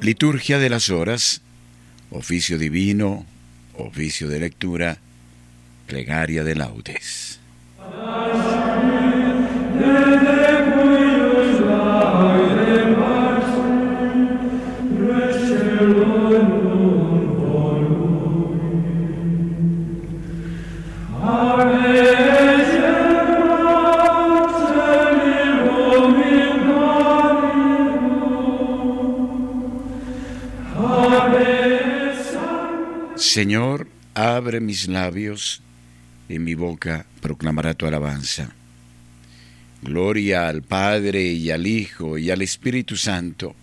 Liturgia 0.00 0.58
de 0.58 0.70
las 0.70 0.90
horas, 0.90 1.40
oficio 2.10 2.58
divino, 2.58 3.26
oficio 3.74 4.28
de 4.28 4.38
lectura, 4.38 4.98
plegaria 5.86 6.44
de 6.44 6.54
laudes. 6.54 7.40
Señor, 33.36 33.86
abre 34.14 34.60
mis 34.60 34.88
labios, 34.88 35.60
y 36.26 36.38
mi 36.38 36.54
boca 36.54 37.04
proclamará 37.20 37.74
tu 37.74 37.84
alabanza. 37.84 38.54
Gloria 39.82 40.48
al 40.48 40.62
Padre 40.62 41.22
y 41.22 41.50
al 41.50 41.66
Hijo 41.66 42.16
y 42.16 42.30
al 42.30 42.40
Espíritu 42.40 42.96
Santo, 42.96 43.54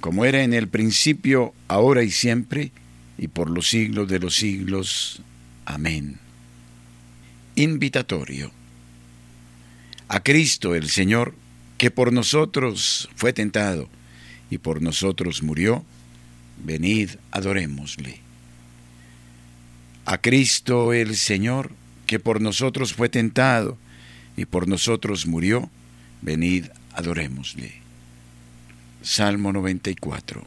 como 0.00 0.24
era 0.24 0.42
en 0.42 0.54
el 0.54 0.66
principio, 0.66 1.54
ahora 1.68 2.02
y 2.02 2.10
siempre, 2.10 2.72
y 3.16 3.28
por 3.28 3.48
los 3.48 3.68
siglos 3.68 4.08
de 4.08 4.18
los 4.18 4.34
siglos. 4.34 5.22
Amén. 5.66 6.18
Invitatorio. 7.54 8.50
A 10.08 10.20
Cristo 10.24 10.74
el 10.74 10.88
Señor, 10.88 11.36
que 11.78 11.92
por 11.92 12.12
nosotros 12.12 13.08
fue 13.14 13.32
tentado 13.32 13.88
y 14.50 14.58
por 14.58 14.82
nosotros 14.82 15.44
murió, 15.44 15.84
venid, 16.64 17.10
adorémosle 17.30 18.29
a 20.04 20.18
Cristo 20.18 20.92
el 20.92 21.16
Señor, 21.16 21.72
que 22.06 22.18
por 22.18 22.40
nosotros 22.40 22.92
fue 22.92 23.08
tentado 23.08 23.78
y 24.36 24.44
por 24.44 24.66
nosotros 24.66 25.26
murió, 25.26 25.70
venid, 26.22 26.66
adorémosle. 26.94 27.72
Salmo 29.02 29.52
94. 29.52 30.44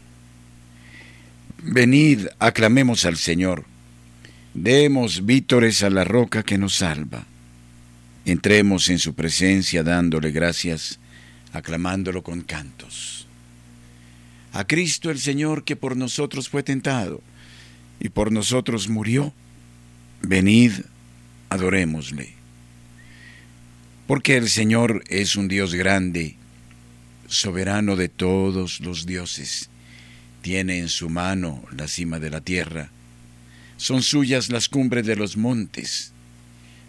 Venid, 1.64 2.28
aclamemos 2.40 3.06
al 3.06 3.18
Señor, 3.18 3.66
demos 4.54 5.26
vítores 5.26 5.82
a 5.84 5.90
la 5.90 6.04
roca 6.04 6.44
que 6.44 6.58
nos 6.58 6.76
salva. 6.76 7.26
Entremos 8.26 8.90
en 8.90 9.00
su 9.00 9.16
presencia 9.16 9.84
dándole 9.84 10.32
gracias, 10.32 11.00
aclamándolo 11.52 12.24
con 12.24 12.42
cantos. 12.42 13.28
A 14.54 14.66
Cristo 14.66 15.10
el 15.10 15.20
Señor 15.20 15.64
que 15.64 15.76
por 15.76 15.98
nosotros 15.98 16.48
fue 16.48 16.64
tentado 16.64 17.22
y 18.00 18.10
por 18.10 18.32
nosotros 18.32 18.88
murió, 18.88 19.34
Venid, 20.26 20.72
adorémosle. 21.50 22.34
Porque 24.08 24.38
el 24.38 24.50
Señor 24.50 25.04
es 25.10 25.36
un 25.36 25.50
Dios 25.50 25.76
grande, 25.76 26.38
soberano 27.28 27.98
de 27.98 28.08
todos 28.08 28.80
los 28.80 29.06
dioses. 29.06 29.70
Tiene 30.42 30.80
en 30.80 30.88
su 30.88 31.10
mano 31.10 31.62
la 31.76 31.90
cima 31.90 32.20
de 32.20 32.30
la 32.30 32.40
tierra. 32.40 32.90
Son 33.76 34.02
suyas 34.02 34.50
las 34.50 34.70
cumbres 34.70 35.06
de 35.06 35.18
los 35.18 35.36
montes. 35.36 36.14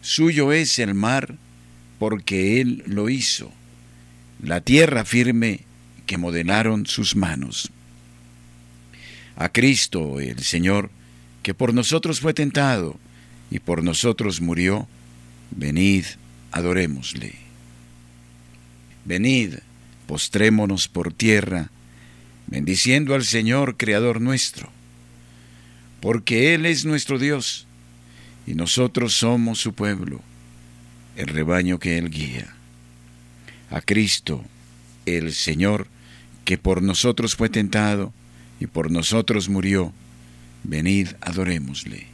Suyo 0.01 0.53
es 0.53 0.79
el 0.79 0.95
mar, 0.95 1.35
porque 1.99 2.61
Él 2.61 2.85
lo 2.87 3.09
hizo. 3.09 3.53
La 4.41 4.61
tierra 4.61 5.05
firme 5.05 5.61
que 6.07 6.19
modelaron 6.19 6.87
sus 6.87 7.17
manos. 7.17 7.71
A 9.35 9.49
Cristo, 9.49 10.21
el 10.21 10.39
Señor, 10.45 10.91
que 11.43 11.53
por 11.53 11.75
nosotros 11.75 12.21
fue 12.21 12.33
tentado, 12.33 13.01
y 13.55 13.61
por 13.61 13.85
nosotros 13.85 14.41
murió, 14.41 14.89
venid, 15.53 16.05
adorémosle. 16.51 17.37
Venid, 19.05 19.59
postrémonos 20.09 20.89
por 20.89 21.13
tierra, 21.13 21.71
bendiciendo 22.49 23.15
al 23.15 23.25
Señor, 23.25 23.77
Creador 23.77 24.21
nuestro, 24.21 24.71
porque 26.01 26.55
Él 26.55 26.67
es 26.67 26.85
nuestro 26.85 27.21
Dios, 27.21 27.69
y 28.45 28.57
nosotros 28.57 29.15
somos 29.15 29.61
su 29.61 29.73
pueblo, 29.73 30.21
el 31.15 31.29
rebaño 31.29 31.79
que 31.79 31.97
Él 31.97 32.11
guía. 32.11 32.57
A 33.71 33.81
Cristo, 33.83 34.45
el 35.07 35.33
Señor, 35.33 35.87
que 36.45 36.59
por 36.59 36.83
nosotros 36.83 37.37
fue 37.37 37.51
tentado 37.51 38.13
y 38.59 38.67
por 38.67 38.91
nosotros 38.91 39.49
murió, 39.49 39.93
venid, 40.65 41.11
adorémosle. 41.21 42.14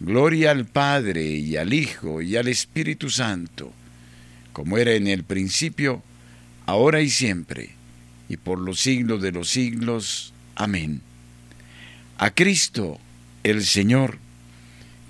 Gloria 0.00 0.50
al 0.50 0.64
Padre 0.64 1.22
y 1.24 1.58
al 1.58 1.74
Hijo 1.74 2.22
y 2.22 2.36
al 2.36 2.48
Espíritu 2.48 3.10
Santo, 3.10 3.70
como 4.54 4.78
era 4.78 4.92
en 4.92 5.06
el 5.06 5.24
principio, 5.24 6.02
ahora 6.64 7.02
y 7.02 7.10
siempre, 7.10 7.70
y 8.28 8.38
por 8.38 8.58
los 8.58 8.80
siglos 8.80 9.20
de 9.20 9.32
los 9.32 9.50
siglos. 9.50 10.32
Amén. 10.56 11.02
A 12.16 12.30
Cristo, 12.30 12.98
el 13.44 13.62
Señor, 13.62 14.18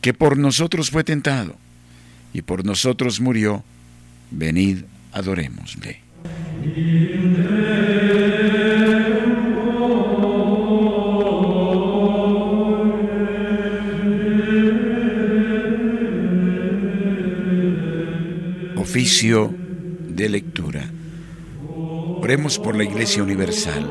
que 0.01 0.12
por 0.12 0.37
nosotros 0.37 0.91
fue 0.91 1.05
tentado 1.05 1.57
y 2.33 2.43
por 2.43 2.65
nosotros 2.65 3.21
murió, 3.21 3.62
venid, 4.33 4.78
adorémosle. 5.12 6.01
Oficio 18.81 19.55
de 20.09 20.31
lectura. 20.31 20.91
Oremos 21.69 22.59
por 22.59 22.75
la 22.75 22.83
Iglesia 22.83 23.23
Universal. 23.23 23.85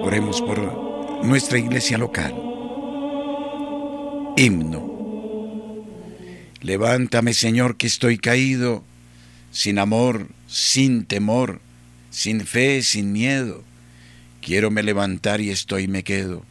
Oremos 0.00 0.40
por 0.40 1.22
nuestra 1.22 1.58
Iglesia 1.58 1.98
local. 1.98 2.32
Himno. 4.38 5.84
Levántame, 6.62 7.34
Señor, 7.34 7.76
que 7.76 7.86
estoy 7.86 8.16
caído, 8.16 8.84
sin 9.50 9.78
amor, 9.78 10.28
sin 10.46 11.04
temor, 11.04 11.60
sin 12.08 12.46
fe, 12.46 12.80
sin 12.80 13.12
miedo. 13.12 13.62
Quiero 14.40 14.70
me 14.70 14.82
levantar 14.82 15.42
y 15.42 15.50
estoy 15.50 15.88
me 15.88 16.04
quedo. 16.04 16.42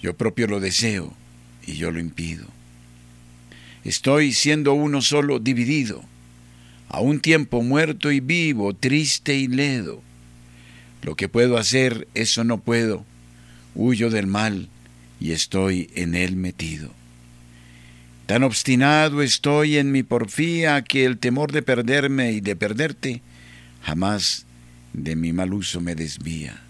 Yo 0.00 0.16
propio 0.16 0.46
lo 0.46 0.60
deseo 0.60 1.12
y 1.66 1.72
yo 1.72 1.90
lo 1.90 1.98
impido. 1.98 2.46
Estoy 3.82 4.32
siendo 4.32 4.72
uno 4.72 5.02
solo 5.02 5.40
dividido 5.40 6.04
a 6.88 7.00
un 7.00 7.20
tiempo 7.20 7.62
muerto 7.62 8.12
y 8.12 8.20
vivo, 8.20 8.74
triste 8.74 9.36
y 9.36 9.48
ledo. 9.48 10.02
Lo 11.02 11.16
que 11.16 11.28
puedo 11.28 11.58
hacer, 11.58 12.08
eso 12.14 12.44
no 12.44 12.58
puedo. 12.60 13.04
Huyo 13.74 14.10
del 14.10 14.26
mal 14.26 14.68
y 15.20 15.32
estoy 15.32 15.90
en 15.94 16.14
él 16.14 16.36
metido. 16.36 16.90
Tan 18.26 18.42
obstinado 18.42 19.22
estoy 19.22 19.76
en 19.76 19.92
mi 19.92 20.02
porfía 20.02 20.82
que 20.82 21.04
el 21.04 21.18
temor 21.18 21.52
de 21.52 21.62
perderme 21.62 22.32
y 22.32 22.40
de 22.40 22.56
perderte 22.56 23.20
jamás 23.82 24.46
de 24.94 25.14
mi 25.14 25.32
mal 25.32 25.52
uso 25.52 25.80
me 25.80 25.94
desvía. 25.94 26.60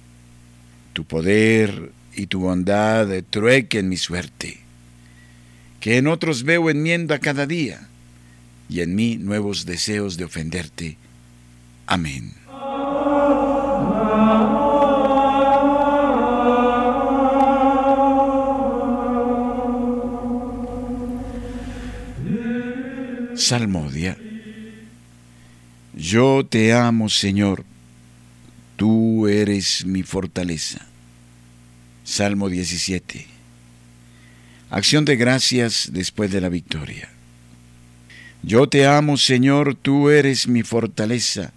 Tu 0.93 1.05
poder 1.05 1.93
y 2.17 2.27
tu 2.27 2.41
bondad 2.41 3.09
truequen 3.31 3.89
mi 3.89 3.97
suerte, 3.97 4.59
que 5.81 5.97
en 5.97 6.07
otros 6.07 6.43
veo 6.43 6.71
enmienda 6.71 7.19
cada 7.19 7.47
día, 7.47 7.89
y 8.69 8.81
en 8.81 8.95
mí 8.95 9.17
nuevos 9.17 9.67
deseos 9.67 10.17
de 10.17 10.25
ofenderte. 10.25 10.97
Amén. 11.87 12.35
Salmodia. 23.37 24.17
Yo 25.93 26.47
te 26.49 26.73
amo, 26.73 27.09
Señor, 27.09 27.65
tú 28.77 29.29
eres 29.29 29.85
mi 29.85 30.03
fortaleza. 30.03 30.87
Salmo 32.05 32.49
17. 32.49 33.27
Acción 34.71 35.05
de 35.05 35.17
gracias 35.17 35.91
después 35.93 36.31
de 36.31 36.41
la 36.41 36.49
victoria. 36.49 37.14
Yo 38.47 38.69
te 38.69 38.87
amo, 38.87 39.17
Señor, 39.17 39.75
tú 39.75 40.11
eres 40.11 40.49
mi 40.49 40.63
fortaleza, 40.63 41.55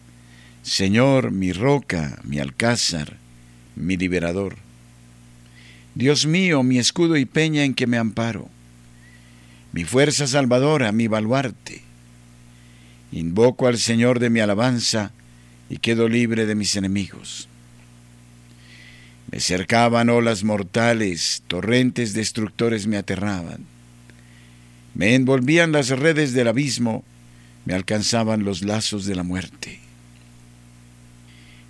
Señor, 0.64 1.32
mi 1.32 1.52
roca, 1.52 2.18
mi 2.24 2.40
alcázar, 2.40 3.18
mi 3.76 3.98
liberador. 3.98 4.56
Dios 5.96 6.26
mío, 6.26 6.64
mi 6.64 6.80
escudo 6.80 7.18
y 7.18 7.26
peña 7.26 7.66
en 7.66 7.74
que 7.74 7.88
me 7.88 7.98
amparo, 7.98 8.48
mi 9.74 9.84
fuerza 9.84 10.28
salvadora, 10.28 10.94
mi 10.94 11.08
baluarte. 11.08 11.82
Invoco 13.12 13.68
al 13.68 13.78
Señor 13.78 14.20
de 14.20 14.30
mi 14.30 14.40
alabanza 14.40 15.12
y 15.70 15.80
quedo 15.80 16.08
libre 16.08 16.46
de 16.46 16.56
mis 16.56 16.78
enemigos. 16.78 17.50
Me 19.30 19.42
cercaban 19.42 20.10
olas 20.10 20.46
mortales, 20.46 21.44
torrentes 21.48 22.14
destructores 22.14 22.88
me 22.88 22.96
aterraban. 22.96 23.77
Me 24.98 25.14
envolvían 25.14 25.72
las 25.74 25.90
redes 25.90 26.34
del 26.34 26.48
abismo, 26.48 27.06
me 27.66 27.76
alcanzaban 27.76 28.44
los 28.44 28.64
lazos 28.64 29.06
de 29.06 29.14
la 29.14 29.22
muerte. 29.22 29.80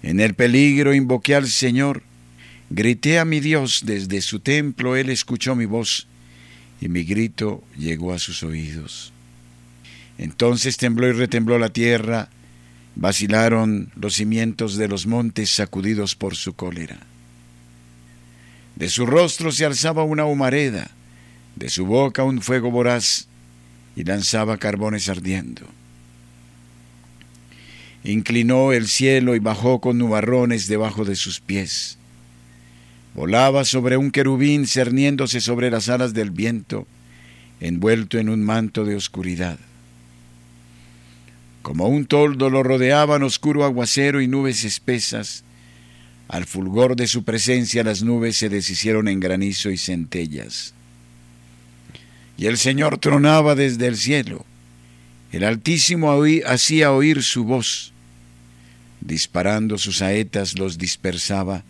En 0.01 0.21
el 0.21 0.33
peligro 0.33 0.95
invoqué 0.95 1.35
al 1.35 1.49
Señor, 1.49 2.03
grité 2.69 3.19
a 3.19 3.25
mi 3.25 3.41
Dios 3.41 3.81
desde 3.85 4.21
su 4.21 4.39
templo, 4.39 4.95
Él 4.95 5.09
escuchó 5.09 5.55
mi 5.55 5.65
voz 5.65 6.07
y 6.79 6.87
mi 6.87 7.03
grito 7.03 7.65
llegó 7.77 8.13
a 8.13 8.19
sus 8.19 8.43
oídos. 8.43 9.11
Entonces 10.17 10.77
tembló 10.77 11.09
y 11.09 11.11
retembló 11.11 11.59
la 11.59 11.67
tierra, 11.67 12.29
vacilaron 12.95 13.91
los 13.97 14.13
cimientos 14.13 14.77
de 14.77 14.87
los 14.87 15.05
montes 15.05 15.49
sacudidos 15.49 16.15
por 16.15 16.37
su 16.37 16.53
cólera. 16.53 16.99
De 18.77 18.87
su 18.87 19.05
rostro 19.05 19.51
se 19.51 19.65
alzaba 19.65 20.03
una 20.03 20.23
humareda, 20.23 20.91
de 21.57 21.69
su 21.69 21.85
boca 21.85 22.23
un 22.23 22.41
fuego 22.41 22.71
voraz, 22.71 23.27
y 23.95 24.03
lanzaba 24.03 24.57
carbones 24.57 25.09
ardiendo. 25.09 25.63
Inclinó 28.03 28.71
el 28.73 28.87
cielo 28.87 29.35
y 29.35 29.39
bajó 29.39 29.81
con 29.81 29.97
nubarrones 29.97 30.67
debajo 30.67 31.03
de 31.03 31.15
sus 31.15 31.39
pies. 31.39 31.97
Volaba 33.15 33.65
sobre 33.65 33.97
un 33.97 34.11
querubín 34.11 34.67
cerniéndose 34.67 35.41
sobre 35.41 35.71
las 35.71 35.89
alas 35.89 36.13
del 36.13 36.29
viento, 36.29 36.85
envuelto 37.59 38.19
en 38.19 38.29
un 38.29 38.43
manto 38.43 38.85
de 38.85 38.95
oscuridad. 38.95 39.57
Como 41.63 41.87
un 41.87 42.05
toldo 42.05 42.51
lo 42.51 42.61
rodeaban 42.61 43.23
oscuro 43.23 43.65
aguacero 43.65 44.21
y 44.21 44.27
nubes 44.27 44.63
espesas, 44.63 45.43
al 46.27 46.45
fulgor 46.45 46.95
de 46.95 47.07
su 47.07 47.23
presencia 47.23 47.83
las 47.83 48.03
nubes 48.03 48.37
se 48.37 48.49
deshicieron 48.49 49.07
en 49.07 49.19
granizo 49.19 49.71
y 49.71 49.77
centellas. 49.77 50.75
Y 52.37 52.45
el 52.45 52.57
Señor 52.57 52.99
tronaba 52.99 53.55
desde 53.55 53.87
el 53.87 53.97
cielo. 53.97 54.45
El 55.31 55.43
Altísimo 55.43 56.15
hacía 56.45 56.91
oír 56.91 57.23
su 57.23 57.43
voz. 57.43 57.91
Disparando 59.01 59.77
sus 59.77 59.97
saetas 59.97 60.57
los 60.57 60.77
dispersaba 60.77 61.63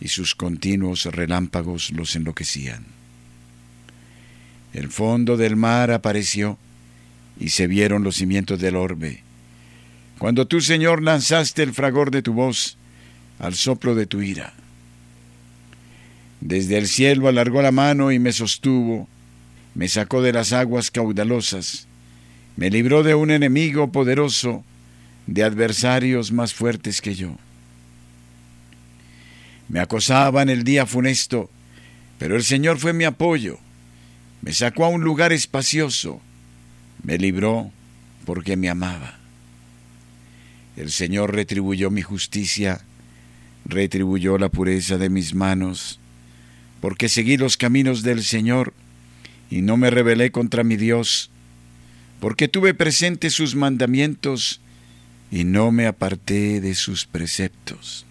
y 0.00 0.08
sus 0.08 0.34
continuos 0.34 1.04
relámpagos 1.06 1.90
los 1.90 2.14
enloquecían. 2.14 2.86
El 4.72 4.88
fondo 4.88 5.36
del 5.36 5.56
mar 5.56 5.90
apareció 5.90 6.58
y 7.40 7.50
se 7.50 7.66
vieron 7.66 8.04
los 8.04 8.16
cimientos 8.16 8.60
del 8.60 8.76
orbe. 8.76 9.22
Cuando 10.18 10.46
tú, 10.46 10.60
Señor, 10.60 11.02
lanzaste 11.02 11.62
el 11.62 11.72
fragor 11.72 12.10
de 12.10 12.22
tu 12.22 12.32
voz, 12.32 12.76
al 13.38 13.54
soplo 13.54 13.94
de 13.94 14.06
tu 14.06 14.20
ira. 14.20 14.52
Desde 16.40 16.78
el 16.78 16.88
cielo 16.88 17.28
alargó 17.28 17.62
la 17.62 17.72
mano 17.72 18.12
y 18.12 18.18
me 18.18 18.32
sostuvo, 18.32 19.08
me 19.74 19.88
sacó 19.88 20.22
de 20.22 20.32
las 20.32 20.52
aguas 20.52 20.90
caudalosas, 20.90 21.86
me 22.56 22.70
libró 22.70 23.02
de 23.02 23.14
un 23.14 23.30
enemigo 23.30 23.92
poderoso, 23.92 24.64
de 25.26 25.44
adversarios 25.44 26.32
más 26.32 26.54
fuertes 26.54 27.00
que 27.00 27.14
yo. 27.14 27.36
Me 29.68 29.80
acosaban 29.80 30.48
el 30.48 30.64
día 30.64 30.86
funesto, 30.86 31.50
pero 32.18 32.36
el 32.36 32.42
Señor 32.42 32.78
fue 32.78 32.92
mi 32.92 33.04
apoyo, 33.04 33.58
me 34.42 34.52
sacó 34.52 34.84
a 34.84 34.88
un 34.88 35.02
lugar 35.02 35.32
espacioso, 35.32 36.20
me 37.02 37.18
libró 37.18 37.70
porque 38.24 38.56
me 38.56 38.68
amaba. 38.68 39.18
El 40.76 40.90
Señor 40.90 41.34
retribuyó 41.34 41.90
mi 41.90 42.02
justicia 42.02 42.82
retribuyó 43.68 44.38
la 44.38 44.48
pureza 44.48 44.98
de 44.98 45.10
mis 45.10 45.34
manos, 45.34 46.00
porque 46.80 47.08
seguí 47.08 47.36
los 47.36 47.56
caminos 47.56 48.02
del 48.02 48.24
Señor 48.24 48.72
y 49.50 49.62
no 49.62 49.76
me 49.76 49.90
rebelé 49.90 50.30
contra 50.30 50.64
mi 50.64 50.76
Dios, 50.76 51.30
porque 52.20 52.48
tuve 52.48 52.74
presente 52.74 53.30
sus 53.30 53.54
mandamientos 53.54 54.60
y 55.30 55.44
no 55.44 55.70
me 55.70 55.86
aparté 55.86 56.60
de 56.60 56.74
sus 56.74 57.06
preceptos. 57.06 58.06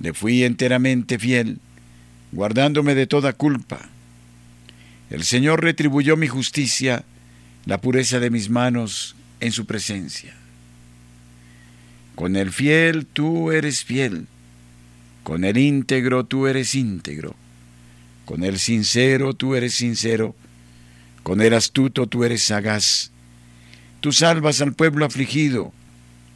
Le 0.00 0.12
fui 0.12 0.44
enteramente 0.44 1.18
fiel, 1.18 1.58
guardándome 2.32 2.94
de 2.94 3.06
toda 3.06 3.32
culpa. 3.32 3.88
El 5.10 5.24
Señor 5.24 5.62
retribuyó 5.62 6.16
mi 6.16 6.26
justicia, 6.26 7.04
la 7.64 7.80
pureza 7.80 8.20
de 8.20 8.30
mis 8.30 8.50
manos 8.50 9.16
en 9.40 9.52
su 9.52 9.66
presencia. 9.66 10.34
Con 12.14 12.36
el 12.36 12.50
fiel 12.50 13.06
tú 13.06 13.52
eres 13.52 13.84
fiel, 13.84 14.26
con 15.22 15.44
el 15.44 15.58
íntegro 15.58 16.24
tú 16.24 16.46
eres 16.46 16.74
íntegro, 16.74 17.34
con 18.26 18.44
el 18.44 18.58
sincero 18.58 19.32
tú 19.32 19.54
eres 19.54 19.72
sincero, 19.72 20.36
con 21.22 21.40
el 21.40 21.54
astuto 21.54 22.06
tú 22.06 22.24
eres 22.24 22.42
sagaz. 22.42 23.10
Tú 24.00 24.12
salvas 24.12 24.60
al 24.60 24.74
pueblo 24.74 25.06
afligido 25.06 25.72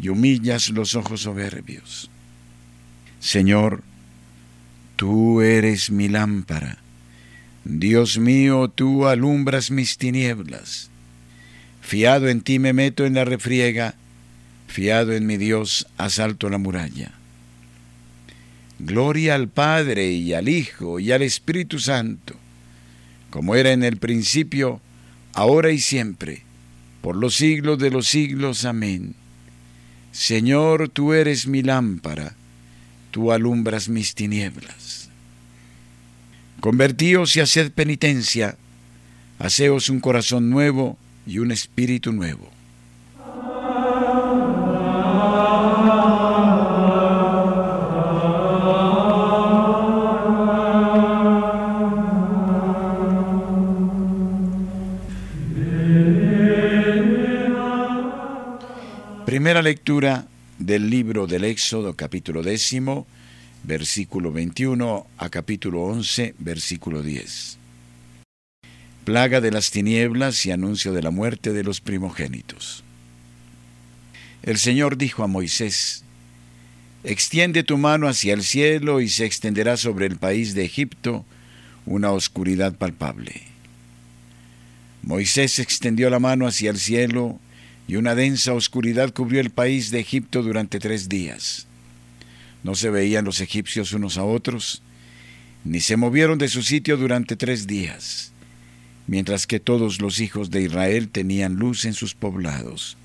y 0.00 0.08
humillas 0.08 0.70
los 0.70 0.94
ojos 0.94 1.20
soberbios. 1.20 2.10
Señor, 3.20 3.82
tú 4.96 5.42
eres 5.42 5.90
mi 5.90 6.08
lámpara. 6.08 6.78
Dios 7.64 8.16
mío, 8.18 8.68
tú 8.68 9.06
alumbras 9.06 9.70
mis 9.70 9.98
tinieblas. 9.98 10.90
Fiado 11.82 12.28
en 12.28 12.40
ti 12.40 12.58
me 12.58 12.72
meto 12.72 13.04
en 13.04 13.12
la 13.12 13.26
refriega 13.26 13.94
Fiado 14.70 15.14
en 15.14 15.26
mi 15.26 15.36
Dios, 15.36 15.88
asalto 15.98 16.48
la 16.48 16.56
muralla. 16.56 17.10
Gloria 18.82 19.34
al 19.34 19.48
Padre 19.48 20.10
y 20.12 20.32
al 20.32 20.48
Hijo 20.48 21.00
y 21.00 21.12
al 21.12 21.20
Espíritu 21.20 21.78
Santo, 21.78 22.34
como 23.28 23.54
era 23.54 23.72
en 23.72 23.84
el 23.84 23.98
principio, 23.98 24.80
ahora 25.34 25.70
y 25.70 25.78
siempre, 25.78 26.42
por 27.02 27.14
los 27.14 27.34
siglos 27.34 27.78
de 27.78 27.90
los 27.90 28.08
siglos. 28.08 28.64
Amén. 28.64 29.14
Señor, 30.12 30.88
tú 30.88 31.12
eres 31.12 31.46
mi 31.46 31.62
lámpara, 31.62 32.34
tú 33.10 33.32
alumbras 33.32 33.90
mis 33.90 34.14
tinieblas. 34.14 35.10
Convertíos 36.60 37.36
y 37.36 37.40
haced 37.40 37.72
penitencia, 37.72 38.56
haceos 39.38 39.90
un 39.90 40.00
corazón 40.00 40.48
nuevo 40.48 40.98
y 41.26 41.38
un 41.38 41.52
espíritu 41.52 42.12
nuevo. 42.12 42.50
Primera 59.40 59.62
lectura 59.62 60.26
del 60.58 60.90
libro 60.90 61.26
del 61.26 61.44
Éxodo 61.44 61.96
capítulo 61.96 62.42
décimo, 62.42 63.06
versículo 63.62 64.32
21 64.32 65.06
a 65.16 65.30
capítulo 65.30 65.80
11, 65.84 66.34
versículo 66.38 67.02
10. 67.02 67.56
Plaga 69.06 69.40
de 69.40 69.50
las 69.50 69.70
tinieblas 69.70 70.44
y 70.44 70.50
anuncio 70.50 70.92
de 70.92 71.02
la 71.02 71.10
muerte 71.10 71.54
de 71.54 71.64
los 71.64 71.80
primogénitos. 71.80 72.84
El 74.42 74.58
Señor 74.58 74.98
dijo 74.98 75.22
a 75.24 75.26
Moisés, 75.26 76.04
extiende 77.02 77.62
tu 77.62 77.78
mano 77.78 78.08
hacia 78.08 78.34
el 78.34 78.42
cielo 78.42 79.00
y 79.00 79.08
se 79.08 79.24
extenderá 79.24 79.78
sobre 79.78 80.04
el 80.04 80.18
país 80.18 80.52
de 80.52 80.66
Egipto 80.66 81.24
una 81.86 82.12
oscuridad 82.12 82.74
palpable. 82.74 83.40
Moisés 85.02 85.58
extendió 85.58 86.10
la 86.10 86.18
mano 86.18 86.46
hacia 86.46 86.70
el 86.70 86.76
cielo 86.76 87.40
y 87.90 87.96
una 87.96 88.14
densa 88.14 88.52
oscuridad 88.52 89.12
cubrió 89.12 89.40
el 89.40 89.50
país 89.50 89.90
de 89.90 89.98
Egipto 89.98 90.44
durante 90.44 90.78
tres 90.78 91.08
días. 91.08 91.66
No 92.62 92.76
se 92.76 92.88
veían 92.88 93.24
los 93.24 93.40
egipcios 93.40 93.92
unos 93.92 94.16
a 94.16 94.22
otros, 94.22 94.80
ni 95.64 95.80
se 95.80 95.96
movieron 95.96 96.38
de 96.38 96.46
su 96.46 96.62
sitio 96.62 96.96
durante 96.96 97.34
tres 97.34 97.66
días, 97.66 98.30
mientras 99.08 99.48
que 99.48 99.58
todos 99.58 100.00
los 100.00 100.20
hijos 100.20 100.50
de 100.50 100.62
Israel 100.62 101.08
tenían 101.08 101.56
luz 101.56 101.84
en 101.84 101.94
sus 101.94 102.14
poblados. 102.14 102.96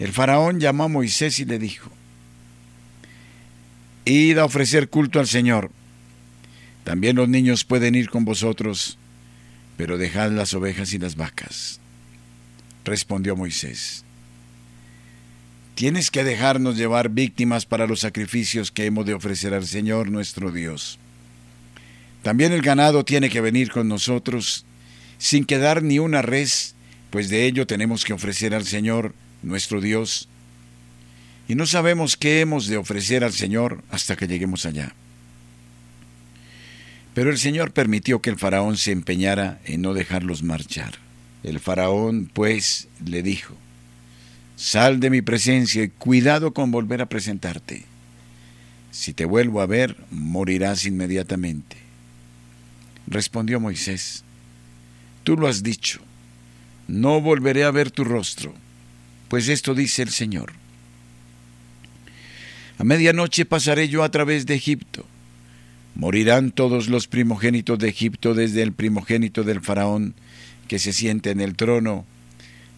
El 0.00 0.10
faraón 0.10 0.58
llamó 0.58 0.82
a 0.82 0.88
Moisés 0.88 1.38
y 1.38 1.44
le 1.44 1.60
dijo, 1.60 1.88
Id 4.04 4.38
a 4.38 4.44
ofrecer 4.44 4.88
culto 4.88 5.20
al 5.20 5.28
Señor. 5.28 5.70
También 6.82 7.14
los 7.14 7.28
niños 7.28 7.62
pueden 7.64 7.94
ir 7.94 8.10
con 8.10 8.24
vosotros, 8.24 8.98
pero 9.76 9.98
dejad 9.98 10.32
las 10.32 10.52
ovejas 10.52 10.92
y 10.94 10.98
las 10.98 11.14
vacas. 11.14 11.78
Respondió 12.84 13.36
Moisés, 13.36 14.04
Tienes 15.74 16.10
que 16.10 16.22
dejarnos 16.22 16.76
llevar 16.76 17.08
víctimas 17.08 17.64
para 17.64 17.86
los 17.86 18.00
sacrificios 18.00 18.70
que 18.70 18.84
hemos 18.84 19.06
de 19.06 19.14
ofrecer 19.14 19.54
al 19.54 19.66
Señor 19.66 20.10
nuestro 20.10 20.52
Dios. 20.52 20.98
También 22.22 22.52
el 22.52 22.62
ganado 22.62 23.04
tiene 23.04 23.30
que 23.30 23.40
venir 23.40 23.70
con 23.70 23.88
nosotros, 23.88 24.64
sin 25.18 25.44
quedar 25.44 25.82
ni 25.82 25.98
una 25.98 26.22
res, 26.22 26.74
pues 27.10 27.30
de 27.30 27.46
ello 27.46 27.66
tenemos 27.66 28.04
que 28.04 28.12
ofrecer 28.12 28.54
al 28.54 28.64
Señor 28.64 29.14
nuestro 29.42 29.80
Dios. 29.80 30.28
Y 31.48 31.54
no 31.54 31.66
sabemos 31.66 32.16
qué 32.16 32.40
hemos 32.40 32.66
de 32.68 32.76
ofrecer 32.76 33.24
al 33.24 33.32
Señor 33.32 33.82
hasta 33.90 34.14
que 34.14 34.28
lleguemos 34.28 34.66
allá. 34.66 34.94
Pero 37.14 37.30
el 37.30 37.38
Señor 37.38 37.72
permitió 37.72 38.22
que 38.22 38.30
el 38.30 38.38
faraón 38.38 38.76
se 38.76 38.92
empeñara 38.92 39.60
en 39.64 39.82
no 39.82 39.94
dejarlos 39.94 40.42
marchar. 40.42 41.01
El 41.42 41.60
faraón, 41.60 42.30
pues, 42.32 42.88
le 43.04 43.22
dijo, 43.22 43.56
Sal 44.56 45.00
de 45.00 45.10
mi 45.10 45.22
presencia 45.22 45.82
y 45.82 45.88
cuidado 45.88 46.54
con 46.54 46.70
volver 46.70 47.02
a 47.02 47.06
presentarte. 47.06 47.84
Si 48.92 49.12
te 49.12 49.24
vuelvo 49.24 49.60
a 49.60 49.66
ver, 49.66 49.96
morirás 50.10 50.84
inmediatamente. 50.84 51.76
Respondió 53.06 53.58
Moisés, 53.58 54.22
Tú 55.24 55.36
lo 55.36 55.48
has 55.48 55.62
dicho, 55.62 56.00
no 56.88 57.20
volveré 57.20 57.64
a 57.64 57.70
ver 57.70 57.90
tu 57.90 58.04
rostro, 58.04 58.54
pues 59.28 59.48
esto 59.48 59.74
dice 59.74 60.02
el 60.02 60.10
Señor. 60.10 60.52
A 62.78 62.84
medianoche 62.84 63.44
pasaré 63.44 63.88
yo 63.88 64.02
a 64.02 64.10
través 64.10 64.46
de 64.46 64.54
Egipto. 64.54 65.06
Morirán 65.94 66.50
todos 66.50 66.88
los 66.88 67.06
primogénitos 67.06 67.78
de 67.78 67.88
Egipto, 67.88 68.34
desde 68.34 68.62
el 68.62 68.72
primogénito 68.72 69.44
del 69.44 69.60
faraón 69.60 70.14
que 70.72 70.78
se 70.78 70.94
siente 70.94 71.28
en 71.28 71.42
el 71.42 71.54
trono, 71.54 72.06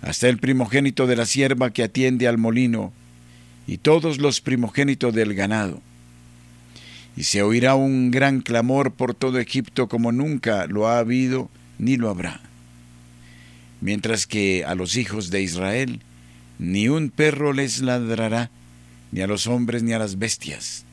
hasta 0.02 0.28
el 0.28 0.38
primogénito 0.38 1.06
de 1.06 1.14
la 1.14 1.26
sierva 1.26 1.70
que 1.70 1.84
atiende 1.84 2.26
al 2.26 2.38
molino, 2.38 2.92
y 3.68 3.78
todos 3.78 4.18
los 4.18 4.40
primogénitos 4.40 5.14
del 5.14 5.32
ganado 5.32 5.80
y 7.16 7.22
se 7.22 7.40
oirá 7.44 7.76
un 7.76 8.10
gran 8.10 8.40
clamor 8.40 8.94
por 8.94 9.14
todo 9.14 9.38
Egipto 9.38 9.88
como 9.88 10.10
nunca 10.10 10.66
lo 10.66 10.88
ha 10.88 10.98
habido 10.98 11.48
ni 11.78 11.96
lo 11.96 12.10
habrá. 12.10 12.40
Mientras 13.80 14.26
que 14.26 14.64
a 14.64 14.74
los 14.74 14.96
hijos 14.96 15.30
de 15.30 15.40
Israel 15.40 16.00
ni 16.58 16.88
un 16.88 17.10
perro 17.10 17.52
les 17.52 17.80
ladrará, 17.80 18.50
ni 19.12 19.20
a 19.20 19.28
los 19.28 19.46
hombres 19.46 19.84
ni 19.84 19.92
a 19.92 20.00
las 20.00 20.18
bestias, 20.18 20.84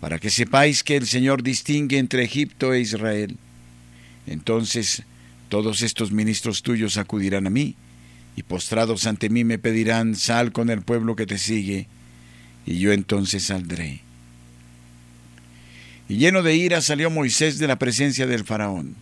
para 0.00 0.18
que 0.18 0.30
sepáis 0.30 0.82
que 0.82 0.96
el 0.96 1.06
Señor 1.06 1.44
distingue 1.44 1.98
entre 1.98 2.24
Egipto 2.24 2.74
e 2.74 2.80
Israel. 2.80 3.36
Entonces 4.26 5.04
todos 5.52 5.82
estos 5.82 6.12
ministros 6.12 6.62
tuyos 6.62 6.96
acudirán 6.96 7.46
a 7.46 7.50
mí, 7.50 7.76
y 8.36 8.42
postrados 8.42 9.06
ante 9.06 9.28
mí 9.28 9.44
me 9.44 9.58
pedirán, 9.58 10.14
sal 10.14 10.50
con 10.50 10.70
el 10.70 10.80
pueblo 10.80 11.14
que 11.14 11.26
te 11.26 11.36
sigue, 11.36 11.88
y 12.64 12.78
yo 12.78 12.90
entonces 12.90 13.42
saldré. 13.42 14.00
Y 16.08 16.16
lleno 16.16 16.42
de 16.42 16.56
ira 16.56 16.80
salió 16.80 17.10
Moisés 17.10 17.58
de 17.58 17.66
la 17.66 17.76
presencia 17.76 18.26
del 18.26 18.44
faraón. 18.44 18.96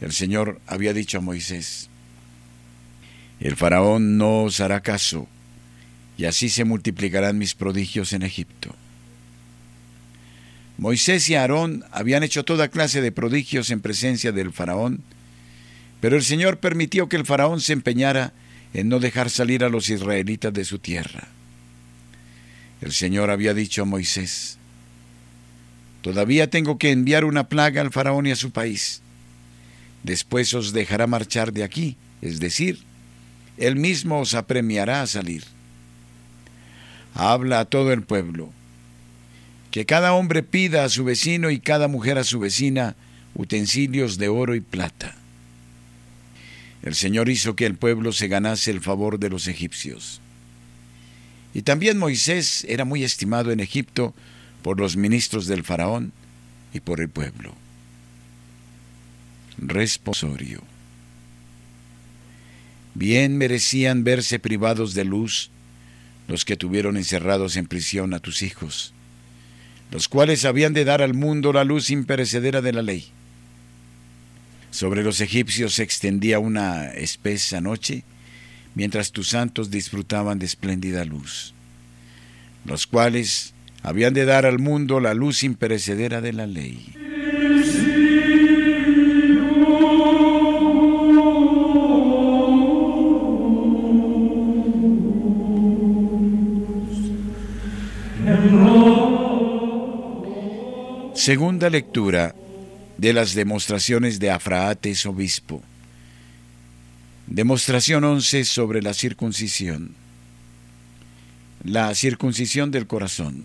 El 0.00 0.12
Señor 0.12 0.62
había 0.66 0.94
dicho 0.94 1.18
a 1.18 1.20
Moisés, 1.20 1.90
el 3.38 3.56
faraón 3.56 4.16
no 4.16 4.44
os 4.44 4.60
hará 4.60 4.80
caso, 4.80 5.28
y 6.16 6.24
así 6.24 6.48
se 6.48 6.64
multiplicarán 6.64 7.36
mis 7.36 7.54
prodigios 7.54 8.14
en 8.14 8.22
Egipto. 8.22 8.74
Moisés 10.80 11.28
y 11.28 11.34
Aarón 11.34 11.84
habían 11.92 12.22
hecho 12.22 12.42
toda 12.42 12.68
clase 12.68 13.02
de 13.02 13.12
prodigios 13.12 13.68
en 13.70 13.82
presencia 13.82 14.32
del 14.32 14.50
faraón, 14.50 15.02
pero 16.00 16.16
el 16.16 16.22
Señor 16.22 16.56
permitió 16.56 17.06
que 17.06 17.16
el 17.16 17.26
faraón 17.26 17.60
se 17.60 17.74
empeñara 17.74 18.32
en 18.72 18.88
no 18.88 18.98
dejar 18.98 19.28
salir 19.28 19.62
a 19.62 19.68
los 19.68 19.90
israelitas 19.90 20.54
de 20.54 20.64
su 20.64 20.78
tierra. 20.78 21.28
El 22.80 22.92
Señor 22.92 23.28
había 23.28 23.52
dicho 23.52 23.82
a 23.82 23.84
Moisés, 23.84 24.56
Todavía 26.00 26.48
tengo 26.48 26.78
que 26.78 26.92
enviar 26.92 27.26
una 27.26 27.50
plaga 27.50 27.82
al 27.82 27.92
faraón 27.92 28.26
y 28.26 28.30
a 28.30 28.36
su 28.36 28.50
país. 28.50 29.02
Después 30.02 30.54
os 30.54 30.72
dejará 30.72 31.06
marchar 31.06 31.52
de 31.52 31.62
aquí, 31.62 31.98
es 32.22 32.40
decir, 32.40 32.78
él 33.58 33.76
mismo 33.76 34.18
os 34.20 34.32
apremiará 34.32 35.02
a 35.02 35.06
salir. 35.06 35.44
Habla 37.12 37.60
a 37.60 37.64
todo 37.66 37.92
el 37.92 38.00
pueblo. 38.00 38.50
Que 39.70 39.86
cada 39.86 40.12
hombre 40.14 40.42
pida 40.42 40.84
a 40.84 40.88
su 40.88 41.04
vecino 41.04 41.50
y 41.50 41.60
cada 41.60 41.88
mujer 41.88 42.18
a 42.18 42.24
su 42.24 42.40
vecina 42.40 42.96
utensilios 43.34 44.18
de 44.18 44.28
oro 44.28 44.54
y 44.54 44.60
plata. 44.60 45.14
El 46.82 46.94
Señor 46.94 47.28
hizo 47.28 47.56
que 47.56 47.66
el 47.66 47.76
pueblo 47.76 48.12
se 48.12 48.28
ganase 48.28 48.70
el 48.70 48.80
favor 48.80 49.18
de 49.18 49.28
los 49.28 49.46
egipcios. 49.46 50.20
Y 51.52 51.62
también 51.62 51.98
Moisés 51.98 52.64
era 52.68 52.84
muy 52.84 53.04
estimado 53.04 53.50
en 53.52 53.60
Egipto 53.60 54.14
por 54.62 54.78
los 54.78 54.96
ministros 54.96 55.46
del 55.46 55.64
faraón 55.64 56.12
y 56.72 56.80
por 56.80 57.00
el 57.00 57.08
pueblo. 57.08 57.54
Responsorio. 59.58 60.62
Bien 62.94 63.36
merecían 63.36 64.04
verse 64.04 64.38
privados 64.38 64.94
de 64.94 65.04
luz 65.04 65.50
los 66.28 66.44
que 66.44 66.56
tuvieron 66.56 66.96
encerrados 66.96 67.56
en 67.56 67.66
prisión 67.66 68.14
a 68.14 68.20
tus 68.20 68.42
hijos, 68.42 68.94
los 69.90 70.08
cuales 70.08 70.44
habían 70.44 70.72
de 70.72 70.84
dar 70.84 71.02
al 71.02 71.14
mundo 71.14 71.52
la 71.52 71.64
luz 71.64 71.90
imperecedera 71.90 72.60
de 72.60 72.72
la 72.72 72.82
ley. 72.82 73.10
Sobre 74.70 75.02
los 75.02 75.20
egipcios 75.20 75.74
se 75.74 75.82
extendía 75.82 76.38
una 76.38 76.88
espesa 76.92 77.60
noche, 77.60 78.04
mientras 78.74 79.10
tus 79.10 79.28
santos 79.28 79.70
disfrutaban 79.70 80.38
de 80.38 80.46
espléndida 80.46 81.04
luz, 81.04 81.54
los 82.64 82.86
cuales 82.86 83.52
habían 83.82 84.14
de 84.14 84.24
dar 84.24 84.46
al 84.46 84.58
mundo 84.58 85.00
la 85.00 85.14
luz 85.14 85.42
imperecedera 85.42 86.20
de 86.20 86.32
la 86.32 86.46
ley. 86.46 86.94
Segunda 101.20 101.68
lectura 101.68 102.34
de 102.96 103.12
las 103.12 103.34
demostraciones 103.34 104.20
de 104.20 104.30
Afraates, 104.30 105.04
obispo. 105.04 105.62
Demostración 107.26 108.04
11 108.04 108.46
sobre 108.46 108.80
la 108.80 108.94
circuncisión. 108.94 109.94
La 111.62 111.94
circuncisión 111.94 112.70
del 112.70 112.86
corazón. 112.86 113.44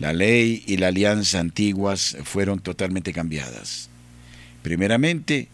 La 0.00 0.12
ley 0.12 0.64
y 0.66 0.78
la 0.78 0.88
alianza 0.88 1.38
antiguas 1.38 2.16
fueron 2.24 2.58
totalmente 2.58 3.12
cambiadas. 3.12 3.90
Primeramente, 4.64 5.46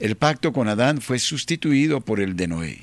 el 0.00 0.16
pacto 0.16 0.54
con 0.54 0.66
Adán 0.66 1.02
fue 1.02 1.18
sustituido 1.18 2.00
por 2.00 2.20
el 2.20 2.36
de 2.36 2.48
Noé. 2.48 2.78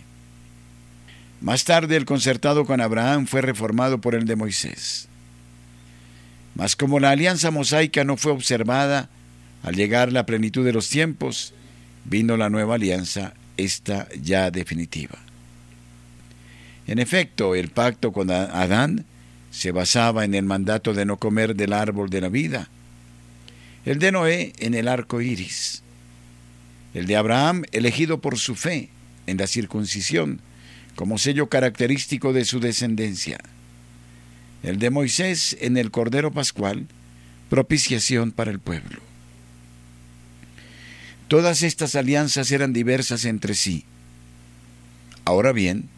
Más 1.42 1.64
tarde 1.64 1.98
el 1.98 2.06
concertado 2.06 2.68
con 2.68 2.80
Abraham 2.80 3.26
fue 3.26 3.42
reformado 3.42 4.02
por 4.02 4.14
el 4.14 4.26
de 4.26 4.36
Moisés. 4.36 5.08
Mas 6.62 6.76
como 6.76 7.00
la 7.00 7.10
alianza 7.10 7.50
mosaica 7.50 8.04
no 8.04 8.18
fue 8.18 8.32
observada, 8.32 9.10
al 9.64 9.76
llegar 9.76 10.14
la 10.14 10.28
plenitud 10.28 10.64
de 10.64 10.72
los 10.72 10.90
tiempos, 10.90 11.56
vino 12.06 12.38
la 12.38 12.52
nueva 12.52 12.76
alianza, 12.76 13.34
esta 13.58 14.08
ya 14.22 14.52
definitiva. 14.52 15.18
En 16.86 17.00
efecto, 17.00 17.56
el 17.56 17.70
pacto 17.70 18.12
con 18.12 18.30
Adán 18.30 19.06
se 19.50 19.72
basaba 19.72 20.24
en 20.24 20.36
el 20.36 20.46
mandato 20.46 20.94
de 20.94 21.04
no 21.04 21.18
comer 21.18 21.56
del 21.56 21.74
árbol 21.74 22.12
de 22.12 22.22
la 22.22 22.30
vida, 22.30 22.70
el 23.84 23.98
de 23.98 24.12
Noé 24.12 24.54
en 24.60 24.76
el 24.76 24.88
arco 24.88 25.20
iris, 25.20 25.82
el 26.94 27.08
de 27.08 27.16
Abraham 27.16 27.64
elegido 27.72 28.22
por 28.22 28.38
su 28.38 28.54
fe 28.54 28.90
en 29.26 29.38
la 29.38 29.48
circuncisión, 29.48 30.42
como 30.94 31.18
sello 31.18 31.50
característico 31.50 32.34
de 32.34 32.46
su 32.46 32.60
descendencia. 32.60 33.40
El 34.64 34.78
de 34.78 34.90
Moisés 34.90 35.58
en 35.60 35.78
el 35.78 35.92
Cordero 35.92 36.32
Pascual, 36.32 36.88
propiciación 37.50 38.32
para 38.32 38.52
el 38.52 38.60
pueblo. 38.60 39.00
Todas 41.28 41.64
estas 41.64 41.96
alianzas 41.96 42.52
eran 42.52 42.74
diversas 42.74 43.26
entre 43.26 43.56
sí. 43.56 43.86
Ahora 45.26 45.52
bien, 45.52 45.90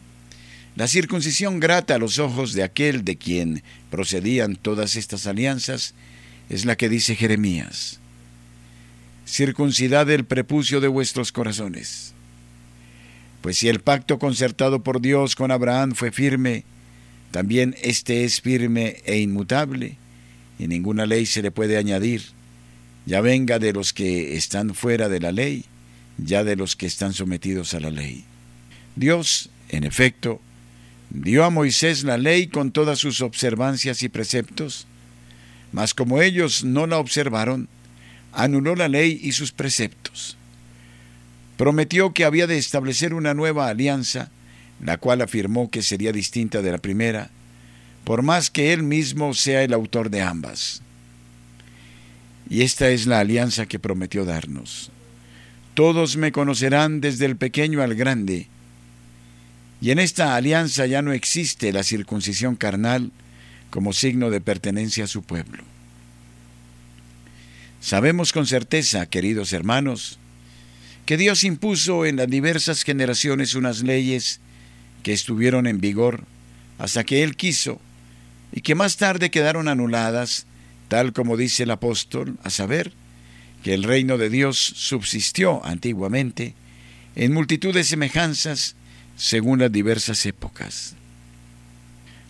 la 0.76 0.88
circuncisión 0.88 1.60
grata 1.60 1.94
a 1.94 1.98
los 1.98 2.18
ojos 2.18 2.52
de 2.52 2.62
aquel 2.62 3.04
de 3.04 3.16
quien 3.16 3.62
procedían 3.90 4.56
todas 4.56 4.96
estas 4.96 5.26
alianzas 5.26 5.94
es 6.48 6.64
la 6.64 6.76
que 6.76 6.88
dice 6.88 7.16
Jeremías. 7.16 8.00
Circuncidad 9.26 10.10
el 10.10 10.24
prepucio 10.24 10.80
de 10.80 10.88
vuestros 10.88 11.32
corazones. 11.32 12.14
Pues 13.40 13.58
si 13.58 13.68
el 13.68 13.80
pacto 13.80 14.18
concertado 14.18 14.82
por 14.82 15.00
Dios 15.00 15.36
con 15.36 15.50
Abraham 15.50 15.92
fue 15.94 16.10
firme, 16.10 16.64
también 17.34 17.74
éste 17.82 18.22
es 18.22 18.40
firme 18.40 19.02
e 19.06 19.18
inmutable, 19.18 19.96
y 20.56 20.68
ninguna 20.68 21.04
ley 21.04 21.26
se 21.26 21.42
le 21.42 21.50
puede 21.50 21.76
añadir, 21.76 22.22
ya 23.06 23.20
venga 23.22 23.58
de 23.58 23.72
los 23.72 23.92
que 23.92 24.36
están 24.36 24.72
fuera 24.72 25.08
de 25.08 25.18
la 25.18 25.32
ley, 25.32 25.64
ya 26.16 26.44
de 26.44 26.54
los 26.54 26.76
que 26.76 26.86
están 26.86 27.12
sometidos 27.12 27.74
a 27.74 27.80
la 27.80 27.90
ley. 27.90 28.22
Dios, 28.94 29.50
en 29.68 29.82
efecto, 29.82 30.40
dio 31.10 31.42
a 31.42 31.50
Moisés 31.50 32.04
la 32.04 32.18
ley 32.18 32.46
con 32.46 32.70
todas 32.70 33.00
sus 33.00 33.20
observancias 33.20 34.04
y 34.04 34.08
preceptos, 34.08 34.86
mas 35.72 35.92
como 35.92 36.22
ellos 36.22 36.62
no 36.62 36.86
la 36.86 36.98
observaron, 36.98 37.68
anuló 38.32 38.76
la 38.76 38.86
ley 38.86 39.18
y 39.20 39.32
sus 39.32 39.50
preceptos. 39.50 40.36
Prometió 41.56 42.14
que 42.14 42.24
había 42.24 42.46
de 42.46 42.58
establecer 42.58 43.12
una 43.12 43.34
nueva 43.34 43.66
alianza, 43.66 44.30
la 44.80 44.98
cual 44.98 45.22
afirmó 45.22 45.70
que 45.70 45.82
sería 45.82 46.12
distinta 46.12 46.62
de 46.62 46.72
la 46.72 46.78
primera, 46.78 47.30
por 48.04 48.22
más 48.22 48.50
que 48.50 48.72
él 48.72 48.82
mismo 48.82 49.34
sea 49.34 49.62
el 49.62 49.72
autor 49.72 50.10
de 50.10 50.22
ambas. 50.22 50.82
Y 52.48 52.62
esta 52.62 52.90
es 52.90 53.06
la 53.06 53.20
alianza 53.20 53.66
que 53.66 53.78
prometió 53.78 54.24
darnos. 54.24 54.90
Todos 55.74 56.16
me 56.16 56.30
conocerán 56.30 57.00
desde 57.00 57.26
el 57.26 57.36
pequeño 57.36 57.82
al 57.82 57.94
grande, 57.94 58.48
y 59.80 59.90
en 59.90 59.98
esta 59.98 60.36
alianza 60.36 60.86
ya 60.86 61.02
no 61.02 61.12
existe 61.12 61.72
la 61.72 61.82
circuncisión 61.82 62.56
carnal 62.56 63.10
como 63.70 63.92
signo 63.92 64.30
de 64.30 64.40
pertenencia 64.40 65.04
a 65.04 65.08
su 65.08 65.22
pueblo. 65.22 65.64
Sabemos 67.80 68.32
con 68.32 68.46
certeza, 68.46 69.04
queridos 69.06 69.52
hermanos, 69.52 70.18
que 71.04 71.18
Dios 71.18 71.44
impuso 71.44 72.06
en 72.06 72.16
las 72.16 72.28
diversas 72.28 72.82
generaciones 72.82 73.54
unas 73.54 73.82
leyes 73.82 74.40
que 75.04 75.12
estuvieron 75.12 75.68
en 75.68 75.80
vigor 75.80 76.24
hasta 76.78 77.04
que 77.04 77.22
Él 77.22 77.36
quiso 77.36 77.80
y 78.52 78.62
que 78.62 78.74
más 78.74 78.96
tarde 78.96 79.30
quedaron 79.30 79.68
anuladas, 79.68 80.46
tal 80.88 81.12
como 81.12 81.36
dice 81.36 81.62
el 81.62 81.70
apóstol, 81.70 82.36
a 82.42 82.50
saber, 82.50 82.92
que 83.62 83.74
el 83.74 83.84
reino 83.84 84.18
de 84.18 84.30
Dios 84.30 84.58
subsistió 84.58 85.64
antiguamente 85.64 86.54
en 87.14 87.32
multitud 87.32 87.72
de 87.72 87.84
semejanzas 87.84 88.74
según 89.16 89.60
las 89.60 89.70
diversas 89.70 90.26
épocas. 90.26 90.96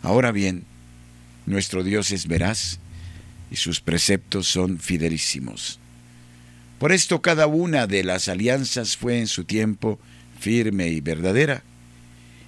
Ahora 0.02 0.32
bien, 0.32 0.64
nuestro 1.46 1.82
Dios 1.82 2.10
es 2.10 2.26
veraz 2.26 2.78
y 3.50 3.56
sus 3.56 3.80
preceptos 3.80 4.48
son 4.48 4.78
fidelísimos. 4.78 5.78
Por 6.78 6.92
esto 6.92 7.22
cada 7.22 7.46
una 7.46 7.86
de 7.86 8.04
las 8.04 8.28
alianzas 8.28 8.96
fue 8.96 9.18
en 9.18 9.26
su 9.26 9.44
tiempo 9.44 9.98
firme 10.38 10.88
y 10.88 11.00
verdadera. 11.00 11.62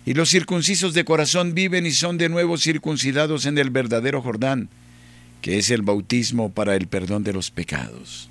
Y 0.06 0.14
los 0.14 0.30
circuncisos 0.30 0.94
de 0.94 1.04
corazón 1.04 1.52
viven 1.52 1.84
y 1.84 1.90
son 1.90 2.16
de 2.16 2.28
nuevo 2.28 2.56
circuncidados 2.56 3.44
en 3.44 3.58
el 3.58 3.70
verdadero 3.70 4.22
Jordán, 4.22 4.68
que 5.42 5.58
es 5.58 5.68
el 5.70 5.82
bautismo 5.82 6.52
para 6.52 6.76
el 6.76 6.86
perdón 6.86 7.24
de 7.24 7.32
los 7.32 7.50
pecados. 7.50 8.30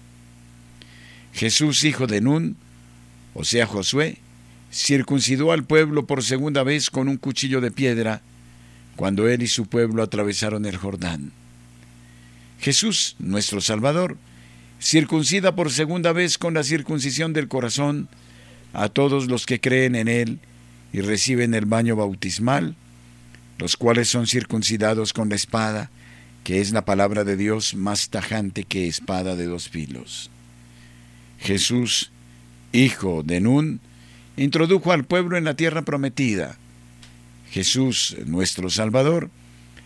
Jesús, 1.34 1.84
hijo 1.84 2.08
de 2.08 2.22
Nun, 2.22 2.56
o 3.34 3.44
sea 3.44 3.68
Josué, 3.68 4.20
circuncidó 4.72 5.52
al 5.52 5.66
pueblo 5.66 6.06
por 6.08 6.24
segunda 6.24 6.64
vez 6.64 6.90
con 6.90 7.10
un 7.10 7.18
cuchillo 7.18 7.60
de 7.60 7.72
piedra, 7.72 8.22
cuando 8.96 9.28
él 9.28 9.44
y 9.44 9.48
su 9.48 9.66
pueblo 9.66 10.02
atravesaron 10.02 10.66
el 10.66 10.78
Jordán. 10.78 11.34
Jesús, 12.62 13.18
nuestro 13.20 13.60
Salvador, 13.60 14.16
circuncida 14.80 15.56
por 15.56 15.70
segunda 15.70 16.14
vez 16.14 16.38
con 16.38 16.54
la 16.54 16.64
circuncisión 16.64 17.34
del 17.34 17.50
corazón 17.50 18.08
a 18.72 18.88
todos 18.88 19.28
los 19.28 19.46
que 19.46 19.60
creen 19.60 19.96
en 19.96 20.08
Él 20.08 20.40
y 20.96 21.02
reciben 21.02 21.54
el 21.54 21.66
baño 21.66 21.98
bautismal, 21.98 22.74
los 23.58 23.76
cuales 23.76 24.08
son 24.08 24.28
circuncidados 24.28 25.12
con 25.12 25.28
la 25.28 25.36
espada, 25.36 25.92
que 26.46 26.62
es 26.62 26.72
la 26.72 26.86
palabra 26.86 27.26
de 27.26 27.36
Dios 27.36 27.76
más 27.76 28.08
tajante 28.08 28.64
que 28.64 28.88
espada 28.88 29.36
de 29.36 29.44
dos 29.44 29.68
filos. 29.68 30.30
Jesús, 31.42 32.12
hijo 32.72 33.24
de 33.24 33.42
Nun, 33.42 33.82
introdujo 34.38 34.94
al 34.94 35.04
pueblo 35.04 35.36
en 35.38 35.44
la 35.44 35.58
tierra 35.58 35.82
prometida. 35.82 36.56
Jesús, 37.52 38.16
nuestro 38.26 38.70
Salvador, 38.70 39.30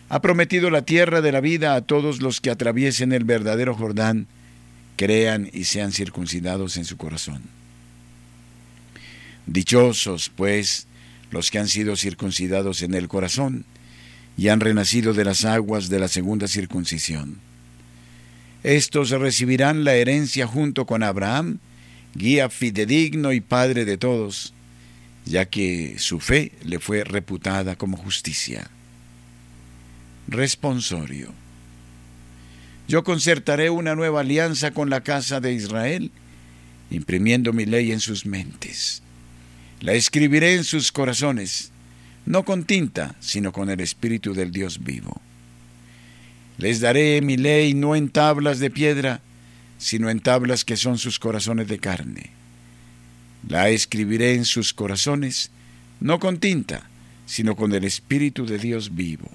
ha 0.10 0.22
prometido 0.22 0.70
la 0.70 0.84
tierra 0.84 1.22
de 1.22 1.32
la 1.32 1.42
vida 1.42 1.74
a 1.74 1.82
todos 1.82 2.22
los 2.22 2.40
que 2.40 2.52
atraviesen 2.52 3.14
el 3.14 3.24
verdadero 3.24 3.74
Jordán, 3.74 4.28
crean 4.96 5.50
y 5.54 5.64
sean 5.64 5.92
circuncidados 5.92 6.78
en 6.78 6.86
su 6.86 6.98
corazón. 6.98 7.42
Dichosos, 9.48 10.30
pues, 10.36 10.86
los 11.32 11.52
que 11.52 11.60
han 11.60 11.68
sido 11.68 11.96
circuncidados 11.96 12.82
en 12.82 12.94
el 12.94 13.08
corazón 13.08 13.66
y 14.38 14.48
han 14.48 14.60
renacido 14.60 15.14
de 15.14 15.26
las 15.26 15.46
aguas 15.46 15.90
de 15.90 16.00
la 16.00 16.08
segunda 16.08 16.48
circuncisión. 16.48 17.40
Estos 18.64 19.10
recibirán 19.12 19.84
la 19.84 19.96
herencia 19.96 20.48
junto 20.48 20.86
con 20.86 21.04
Abraham, 21.04 21.60
guía 22.14 22.50
fidedigno 22.50 23.32
y 23.34 23.42
padre 23.42 23.86
de 23.86 23.98
todos, 23.98 24.54
ya 25.26 25.46
que 25.46 25.96
su 25.98 26.20
fe 26.20 26.54
le 26.64 26.80
fue 26.80 27.04
reputada 27.04 27.76
como 27.76 27.98
justicia. 27.98 28.70
Responsorio. 30.28 31.34
Yo 32.88 33.04
concertaré 33.04 33.70
una 33.70 33.96
nueva 33.96 34.22
alianza 34.22 34.72
con 34.72 34.90
la 34.90 35.02
casa 35.02 35.40
de 35.40 35.54
Israel, 35.54 36.12
imprimiendo 36.90 37.54
mi 37.54 37.66
ley 37.66 37.92
en 37.92 38.00
sus 38.00 38.26
mentes. 38.26 39.04
La 39.82 39.94
escribiré 39.94 40.56
en 40.56 40.66
sus 40.66 40.92
corazones, 40.92 41.72
no 42.26 42.44
con 42.44 42.66
tinta, 42.66 43.16
sino 43.20 43.54
con 43.54 43.70
el 43.70 43.80
Espíritu 43.80 44.34
del 44.34 44.52
Dios 44.52 44.84
vivo. 44.84 45.22
Les 46.58 46.82
daré 46.82 47.22
mi 47.22 47.38
ley 47.38 47.74
no 47.74 47.96
en 47.96 48.10
tablas 48.10 48.60
de 48.60 48.70
piedra, 48.70 49.22
sino 49.78 50.10
en 50.10 50.20
tablas 50.20 50.66
que 50.66 50.76
son 50.76 50.98
sus 50.98 51.18
corazones 51.18 51.70
de 51.70 51.80
carne. 51.80 52.32
La 53.48 53.70
escribiré 53.70 54.36
en 54.36 54.44
sus 54.44 54.74
corazones, 54.74 55.50
no 56.02 56.20
con 56.20 56.40
tinta, 56.40 56.90
sino 57.26 57.56
con 57.56 57.74
el 57.74 57.86
Espíritu 57.86 58.46
de 58.46 58.58
Dios 58.58 58.94
vivo. 58.94 59.30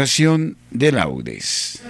De 0.00 0.92
laudes. 0.92 1.82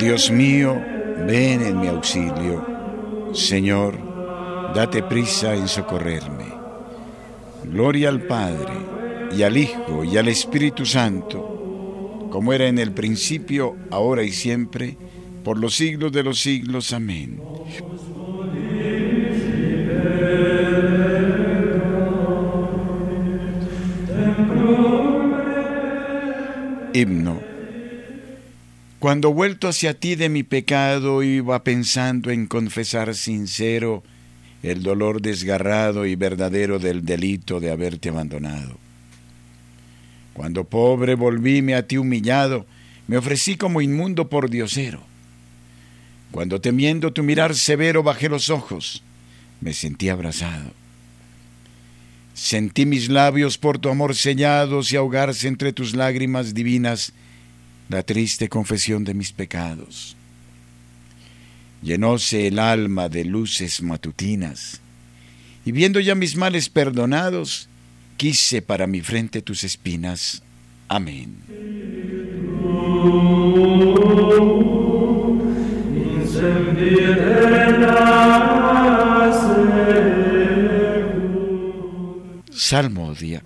Dios 0.00 0.32
mío, 0.32 0.74
ven 1.24 1.62
en 1.62 1.78
mi 1.78 1.86
auxilio. 1.86 3.30
Señor, 3.32 3.94
date 4.74 5.04
prisa 5.04 5.54
en 5.54 5.68
socorrerme. 5.68 6.46
Gloria 7.62 8.08
al 8.08 8.22
Padre, 8.22 8.72
y 9.36 9.44
al 9.44 9.56
Hijo, 9.56 10.02
y 10.02 10.16
al 10.16 10.26
Espíritu 10.26 10.84
Santo, 10.84 12.28
como 12.32 12.52
era 12.52 12.66
en 12.66 12.80
el 12.80 12.90
principio, 12.90 13.76
ahora 13.92 14.24
y 14.24 14.32
siempre, 14.32 14.96
por 15.44 15.60
los 15.60 15.76
siglos 15.76 16.10
de 16.10 16.24
los 16.24 16.40
siglos. 16.40 16.92
Amén. 16.92 17.40
Himno. 26.92 27.40
Cuando 28.98 29.32
vuelto 29.32 29.68
hacia 29.68 29.94
ti 29.94 30.14
de 30.16 30.28
mi 30.28 30.42
pecado 30.42 31.22
iba 31.22 31.62
pensando 31.62 32.30
en 32.30 32.46
confesar 32.46 33.14
sincero 33.14 34.02
el 34.62 34.82
dolor 34.82 35.22
desgarrado 35.22 36.06
y 36.06 36.16
verdadero 36.16 36.78
del 36.78 37.04
delito 37.04 37.60
de 37.60 37.70
haberte 37.70 38.08
abandonado. 38.08 38.76
Cuando 40.32 40.64
pobre 40.64 41.14
volvíme 41.14 41.74
a 41.74 41.86
ti 41.86 41.96
humillado, 41.96 42.66
me 43.06 43.16
ofrecí 43.16 43.56
como 43.56 43.80
inmundo 43.80 44.28
por 44.28 44.50
diosero. 44.50 45.02
Cuando 46.30 46.60
temiendo 46.60 47.12
tu 47.12 47.22
mirar 47.22 47.54
severo 47.54 48.02
bajé 48.02 48.28
los 48.28 48.50
ojos, 48.50 49.02
me 49.60 49.72
sentí 49.72 50.08
abrazado. 50.08 50.77
Sentí 52.38 52.86
mis 52.86 53.08
labios 53.08 53.58
por 53.58 53.80
tu 53.80 53.88
amor 53.88 54.14
sellados 54.14 54.92
y 54.92 54.96
ahogarse 54.96 55.48
entre 55.48 55.72
tus 55.72 55.96
lágrimas 55.96 56.54
divinas 56.54 57.12
la 57.88 58.04
triste 58.04 58.48
confesión 58.48 59.02
de 59.02 59.12
mis 59.12 59.32
pecados. 59.32 60.16
Llenóse 61.82 62.46
el 62.46 62.60
alma 62.60 63.08
de 63.08 63.24
luces 63.24 63.82
matutinas, 63.82 64.80
y 65.64 65.72
viendo 65.72 65.98
ya 65.98 66.14
mis 66.14 66.36
males 66.36 66.68
perdonados, 66.68 67.68
quise 68.16 68.62
para 68.62 68.86
mi 68.86 69.00
frente 69.00 69.42
tus 69.42 69.64
espinas. 69.64 70.40
Amén. 70.86 71.38
Salmodia. 82.68 83.42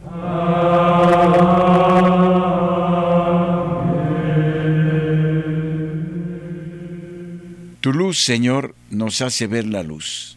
Tu 7.80 7.92
luz, 7.92 8.18
Señor, 8.18 8.74
nos 8.90 9.22
hace 9.22 9.46
ver 9.46 9.64
la 9.66 9.84
luz. 9.84 10.36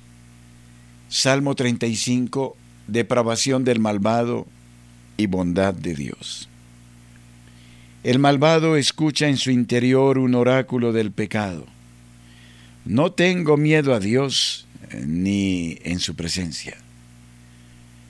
Salmo 1.10 1.56
35, 1.56 2.56
depravación 2.86 3.64
del 3.64 3.80
malvado 3.80 4.46
y 5.18 5.26
bondad 5.26 5.74
de 5.74 5.96
Dios. 5.96 6.48
El 8.04 8.20
malvado 8.20 8.76
escucha 8.76 9.28
en 9.28 9.38
su 9.38 9.50
interior 9.50 10.20
un 10.20 10.36
oráculo 10.36 10.94
del 10.94 11.12
pecado. 11.12 11.66
No 12.86 13.12
tengo 13.12 13.58
miedo 13.58 13.96
a 13.96 14.00
Dios 14.00 14.68
ni 15.04 15.80
en 15.82 16.00
su 16.00 16.16
presencia 16.16 16.85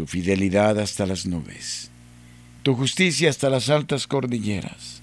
tu 0.00 0.06
fidelidad 0.06 0.78
hasta 0.78 1.04
las 1.04 1.26
nubes, 1.26 1.90
tu 2.62 2.74
justicia 2.74 3.28
hasta 3.28 3.50
las 3.50 3.68
altas 3.68 4.06
cordilleras. 4.06 5.02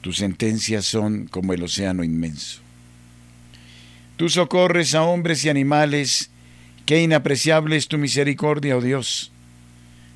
Tus 0.00 0.16
sentencias 0.16 0.86
son 0.86 1.26
como 1.26 1.52
el 1.52 1.62
océano 1.62 2.02
inmenso. 2.02 2.62
Tú 4.16 4.30
socorres 4.30 4.94
a 4.94 5.02
hombres 5.02 5.44
y 5.44 5.50
animales, 5.50 6.30
qué 6.86 7.02
inapreciable 7.02 7.76
es 7.76 7.88
tu 7.88 7.98
misericordia, 7.98 8.78
oh 8.78 8.80
Dios. 8.80 9.32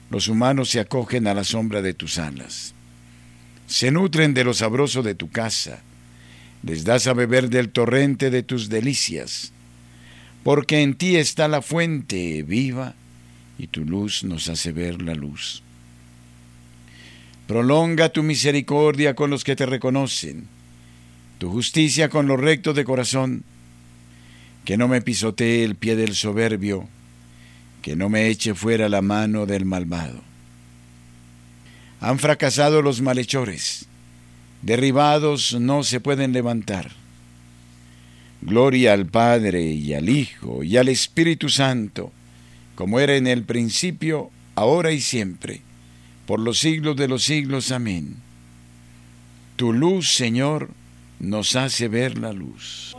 Los 0.08 0.28
humanos 0.28 0.70
se 0.70 0.80
acogen 0.80 1.26
a 1.26 1.34
la 1.34 1.44
sombra 1.44 1.82
de 1.82 1.92
tus 1.92 2.16
alas. 2.16 2.72
Se 3.66 3.90
nutren 3.90 4.32
de 4.32 4.44
lo 4.44 4.54
sabroso 4.54 5.02
de 5.02 5.14
tu 5.14 5.30
casa, 5.30 5.82
les 6.62 6.84
das 6.84 7.06
a 7.06 7.12
beber 7.12 7.50
del 7.50 7.68
torrente 7.68 8.30
de 8.30 8.42
tus 8.42 8.70
delicias, 8.70 9.52
porque 10.42 10.80
en 10.80 10.94
ti 10.94 11.16
está 11.16 11.48
la 11.48 11.60
fuente 11.60 12.42
viva 12.44 12.94
y 13.60 13.66
tu 13.66 13.84
luz 13.84 14.24
nos 14.24 14.48
hace 14.48 14.72
ver 14.72 15.02
la 15.02 15.14
luz. 15.14 15.62
Prolonga 17.46 18.08
tu 18.08 18.22
misericordia 18.22 19.14
con 19.14 19.28
los 19.28 19.44
que 19.44 19.54
te 19.54 19.66
reconocen, 19.66 20.48
tu 21.38 21.50
justicia 21.50 22.08
con 22.08 22.26
los 22.26 22.40
rectos 22.40 22.74
de 22.74 22.84
corazón, 22.84 23.44
que 24.64 24.78
no 24.78 24.88
me 24.88 25.02
pisotee 25.02 25.62
el 25.62 25.74
pie 25.74 25.94
del 25.94 26.14
soberbio, 26.14 26.88
que 27.82 27.96
no 27.96 28.08
me 28.08 28.28
eche 28.28 28.54
fuera 28.54 28.88
la 28.88 29.02
mano 29.02 29.44
del 29.44 29.66
malvado. 29.66 30.22
Han 32.00 32.18
fracasado 32.18 32.80
los 32.80 33.02
malhechores, 33.02 33.84
derribados 34.62 35.52
no 35.60 35.82
se 35.82 36.00
pueden 36.00 36.32
levantar. 36.32 36.92
Gloria 38.40 38.94
al 38.94 39.04
Padre 39.04 39.64
y 39.64 39.92
al 39.92 40.08
Hijo 40.08 40.64
y 40.64 40.78
al 40.78 40.88
Espíritu 40.88 41.50
Santo, 41.50 42.10
como 42.80 42.98
era 42.98 43.14
en 43.14 43.26
el 43.26 43.44
principio, 43.44 44.30
ahora 44.54 44.90
y 44.90 45.02
siempre, 45.02 45.60
por 46.24 46.40
los 46.40 46.60
siglos 46.60 46.96
de 46.96 47.08
los 47.08 47.22
siglos. 47.22 47.72
Amén. 47.72 48.16
Tu 49.56 49.74
luz, 49.74 50.14
Señor, 50.14 50.70
nos 51.18 51.56
hace 51.56 51.88
ver 51.88 52.16
la 52.16 52.32
luz. 52.32 52.96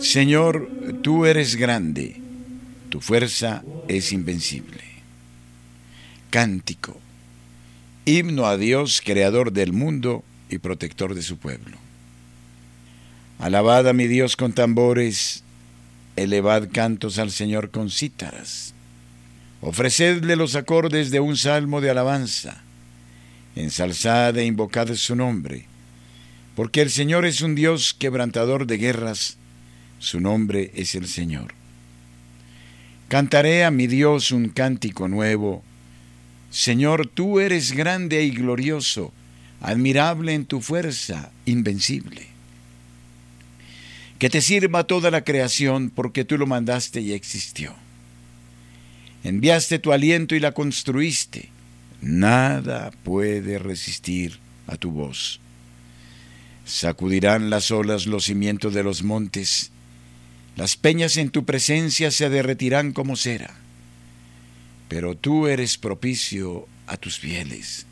Señor, 0.00 0.68
tú 1.00 1.26
eres 1.26 1.54
grande, 1.54 2.16
tu 2.88 3.00
fuerza 3.00 3.62
es 3.86 4.10
invencible. 4.10 4.82
Cántico. 6.30 7.03
Himno 8.06 8.46
a 8.46 8.58
Dios, 8.58 9.00
creador 9.02 9.52
del 9.52 9.72
mundo 9.72 10.24
y 10.50 10.58
protector 10.58 11.14
de 11.14 11.22
su 11.22 11.38
pueblo. 11.38 11.78
Alabad 13.38 13.88
a 13.88 13.92
mi 13.94 14.06
Dios 14.06 14.36
con 14.36 14.52
tambores, 14.52 15.42
elevad 16.16 16.68
cantos 16.70 17.18
al 17.18 17.30
Señor 17.30 17.70
con 17.70 17.90
cítaras. 17.90 18.74
Ofrecedle 19.62 20.36
los 20.36 20.54
acordes 20.54 21.10
de 21.10 21.20
un 21.20 21.38
salmo 21.38 21.80
de 21.80 21.90
alabanza. 21.90 22.62
Ensalzad 23.56 24.36
e 24.36 24.44
invocad 24.44 24.92
su 24.94 25.16
nombre, 25.16 25.66
porque 26.56 26.82
el 26.82 26.90
Señor 26.90 27.24
es 27.24 27.40
un 27.40 27.54
Dios 27.54 27.94
quebrantador 27.94 28.66
de 28.66 28.76
guerras, 28.76 29.38
su 29.98 30.20
nombre 30.20 30.72
es 30.74 30.94
el 30.94 31.06
Señor. 31.06 31.54
Cantaré 33.08 33.64
a 33.64 33.70
mi 33.70 33.86
Dios 33.86 34.32
un 34.32 34.48
cántico 34.48 35.08
nuevo, 35.08 35.62
Señor, 36.54 37.08
tú 37.08 37.40
eres 37.40 37.72
grande 37.72 38.22
y 38.22 38.30
glorioso, 38.30 39.12
admirable 39.60 40.34
en 40.34 40.46
tu 40.46 40.60
fuerza, 40.60 41.32
invencible. 41.46 42.28
Que 44.20 44.30
te 44.30 44.40
sirva 44.40 44.84
toda 44.84 45.10
la 45.10 45.24
creación 45.24 45.90
porque 45.90 46.24
tú 46.24 46.38
lo 46.38 46.46
mandaste 46.46 47.00
y 47.00 47.12
existió. 47.12 47.74
Enviaste 49.24 49.80
tu 49.80 49.90
aliento 49.90 50.36
y 50.36 50.40
la 50.40 50.52
construiste. 50.52 51.48
Nada 52.00 52.92
puede 53.02 53.58
resistir 53.58 54.38
a 54.68 54.76
tu 54.76 54.92
voz. 54.92 55.40
Sacudirán 56.64 57.50
las 57.50 57.72
olas 57.72 58.06
los 58.06 58.26
cimientos 58.26 58.72
de 58.74 58.84
los 58.84 59.02
montes. 59.02 59.72
Las 60.54 60.76
peñas 60.76 61.16
en 61.16 61.30
tu 61.30 61.44
presencia 61.44 62.12
se 62.12 62.30
derretirán 62.30 62.92
como 62.92 63.16
cera 63.16 63.63
pero 64.88 65.16
tú 65.16 65.46
eres 65.46 65.78
propicio 65.78 66.66
a 66.86 66.96
tus 66.96 67.18
fieles. 67.18 67.86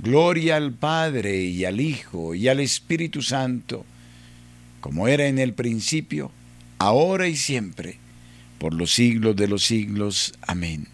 Gloria 0.00 0.56
al 0.56 0.72
Padre 0.72 1.42
y 1.42 1.64
al 1.64 1.80
Hijo 1.80 2.34
y 2.34 2.48
al 2.48 2.60
Espíritu 2.60 3.22
Santo, 3.22 3.84
como 4.80 5.06
era 5.06 5.26
en 5.26 5.38
el 5.38 5.54
principio, 5.54 6.32
ahora 6.78 7.28
y 7.28 7.36
siempre, 7.36 7.98
por 8.58 8.74
los 8.74 8.92
siglos 8.92 9.36
de 9.36 9.46
los 9.46 9.64
siglos. 9.64 10.34
Amén. 10.46 10.88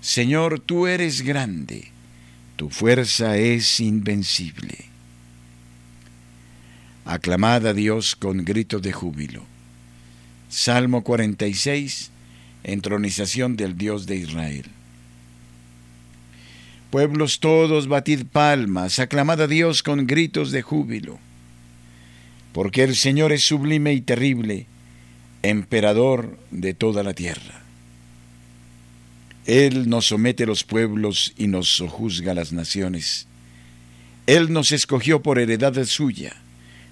Señor, 0.00 0.60
tú 0.60 0.86
eres 0.86 1.22
grande, 1.22 1.88
tu 2.56 2.70
fuerza 2.70 3.36
es 3.36 3.80
invencible. 3.80 4.86
Aclamad 7.04 7.66
a 7.68 7.72
Dios 7.72 8.16
con 8.16 8.44
gritos 8.44 8.82
de 8.82 8.92
júbilo. 8.92 9.44
Salmo 10.48 11.04
46 11.04 12.10
entronización 12.66 13.56
del 13.56 13.78
Dios 13.78 14.06
de 14.06 14.16
Israel. 14.16 14.64
Pueblos 16.90 17.38
todos, 17.38 17.86
batid 17.86 18.24
palmas, 18.30 18.98
aclamad 18.98 19.40
a 19.40 19.46
Dios 19.46 19.82
con 19.82 20.06
gritos 20.06 20.50
de 20.50 20.62
júbilo, 20.62 21.18
porque 22.52 22.82
el 22.82 22.96
Señor 22.96 23.32
es 23.32 23.44
sublime 23.44 23.92
y 23.94 24.00
terrible, 24.00 24.66
emperador 25.42 26.38
de 26.50 26.74
toda 26.74 27.04
la 27.04 27.14
tierra. 27.14 27.62
Él 29.46 29.88
nos 29.88 30.06
somete 30.06 30.44
los 30.44 30.64
pueblos 30.64 31.34
y 31.36 31.46
nos 31.46 31.68
sojuzga 31.68 32.34
las 32.34 32.52
naciones. 32.52 33.28
Él 34.26 34.52
nos 34.52 34.72
escogió 34.72 35.22
por 35.22 35.38
heredad 35.38 35.84
suya, 35.84 36.34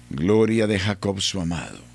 gloria 0.09 0.67
de 0.67 0.79
Jacob 0.79 1.19
su 1.19 1.41
amado. 1.41 1.94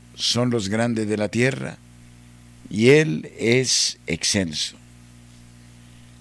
son 0.15 0.49
los 0.49 0.69
grandes 0.69 1.07
de 1.07 1.17
la 1.17 1.29
tierra, 1.29 1.77
y 2.69 2.89
Él 2.89 3.29
es 3.37 3.99
excelso. 4.07 4.77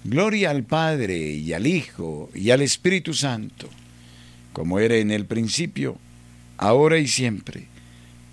Gloria 0.04 0.50
al 0.50 0.64
Padre 0.64 1.18
y 1.18 1.52
al 1.52 1.66
Hijo 1.66 2.30
y 2.34 2.50
al 2.50 2.62
Espíritu 2.62 3.12
Santo, 3.12 3.68
como 4.52 4.78
era 4.78 4.96
en 4.96 5.10
el 5.10 5.26
principio, 5.26 5.98
ahora 6.56 6.98
y 6.98 7.06
siempre, 7.06 7.66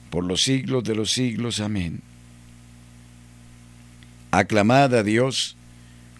por 0.10 0.24
los 0.24 0.41
siglos 0.43 0.84
de 0.84 0.96
los 0.96 1.12
siglos. 1.12 1.60
Amén. 1.60 2.02
Aclamad 4.32 4.93
a 4.96 5.04
Dios 5.04 5.56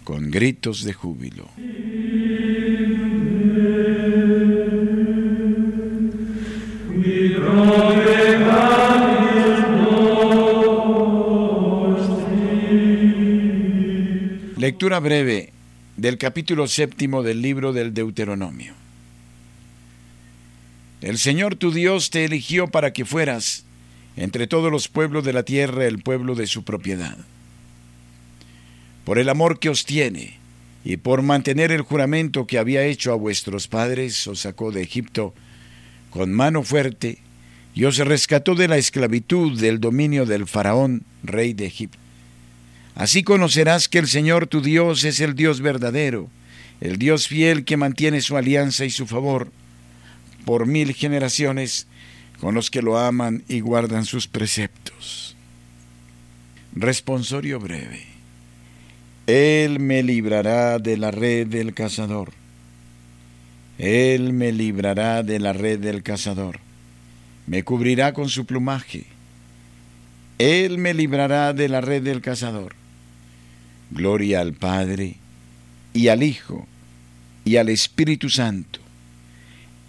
con 0.04 0.32
gritos 0.32 0.84
de 0.84 0.94
júbilo. 0.94 1.50
Lectura 14.78 15.00
breve 15.00 15.54
del 15.96 16.20
capítulo 16.20 16.68
séptimo 16.68 17.24
del 17.24 17.42
libro 17.42 17.74
del 17.74 17.96
Deuteronomio. 17.96 18.76
El 21.02 21.18
Señor 21.18 21.56
tu 21.56 21.72
Dios 21.72 22.12
te 22.12 22.26
eligió 22.26 22.68
para 22.68 22.94
que 22.94 23.04
fueras, 23.04 23.64
entre 24.18 24.46
todos 24.46 24.72
los 24.72 24.88
pueblos 24.88 25.24
de 25.24 25.34
la 25.34 25.42
tierra, 25.42 25.88
el 25.88 25.98
pueblo 25.98 26.36
de 26.36 26.46
su 26.46 26.64
propiedad. 26.64 27.18
Por 29.04 29.18
el 29.18 29.30
amor 29.30 29.58
que 29.58 29.70
os 29.70 29.84
tiene, 29.84 30.38
y 30.86 30.98
por 30.98 31.24
mantener 31.24 31.72
el 31.72 31.82
juramento 31.82 32.46
que 32.46 32.60
había 32.60 32.84
hecho 32.84 33.12
a 33.12 33.16
vuestros 33.16 33.68
padres, 33.68 34.28
os 34.28 34.42
sacó 34.42 34.72
de 34.72 34.84
Egipto 34.84 35.34
con 36.12 36.32
mano 36.32 36.62
fuerte, 36.62 37.18
y 37.74 37.86
os 37.86 37.98
rescató 37.98 38.54
de 38.54 38.68
la 38.68 38.78
esclavitud 38.78 39.60
del 39.60 39.80
dominio 39.80 40.28
del 40.28 40.46
faraón, 40.46 41.02
rey 41.24 41.54
de 41.54 41.66
Egipto. 41.66 41.98
Así 42.98 43.22
conocerás 43.22 43.88
que 43.88 44.00
el 44.00 44.08
Señor 44.08 44.48
tu 44.48 44.60
Dios 44.60 45.04
es 45.04 45.20
el 45.20 45.36
Dios 45.36 45.62
verdadero, 45.62 46.32
el 46.82 46.98
Dios 46.98 47.28
fiel 47.28 47.64
que 47.64 47.78
mantiene 47.78 48.22
su 48.22 48.38
alianza 48.38 48.86
y 48.86 48.90
su 48.90 49.06
favor 49.06 49.52
por 50.46 50.66
mil 50.66 50.96
generaciones 50.96 51.86
con 52.40 52.56
los 52.56 52.72
que 52.72 52.82
lo 52.82 52.98
aman 52.98 53.44
y 53.48 53.60
guardan 53.60 54.06
sus 54.06 54.28
preceptos. 54.28 55.36
Responsorio 56.74 57.60
breve. 57.60 58.04
Él 59.28 59.80
me 59.80 60.02
librará 60.02 60.80
de 60.80 60.98
la 60.98 61.12
red 61.12 61.46
del 61.46 61.76
cazador. 61.76 62.32
Él 63.78 64.34
me 64.34 64.52
librará 64.52 65.22
de 65.22 65.38
la 65.38 65.54
red 65.54 65.78
del 65.78 66.02
cazador. 66.02 66.60
Me 67.46 67.62
cubrirá 67.62 68.14
con 68.14 68.28
su 68.30 68.48
plumaje. 68.48 69.06
Él 70.40 70.80
me 70.80 70.96
librará 70.96 71.54
de 71.54 71.70
la 71.70 71.80
red 71.82 72.02
del 72.02 72.22
cazador 72.22 72.74
Gloria 73.92 74.42
al 74.42 74.54
Padre 74.54 75.16
y 75.94 76.10
al 76.10 76.24
Hijo 76.24 76.68
y 77.46 77.58
al 77.58 77.70
Espíritu 77.70 78.30
Santo. 78.30 78.80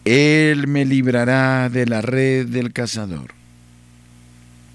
Él 0.05 0.69
me 0.69 0.85
librará 0.85 1.69
de 1.69 1.87
la 1.87 2.01
red 2.01 2.47
del 2.47 2.73
cazador. 2.73 3.35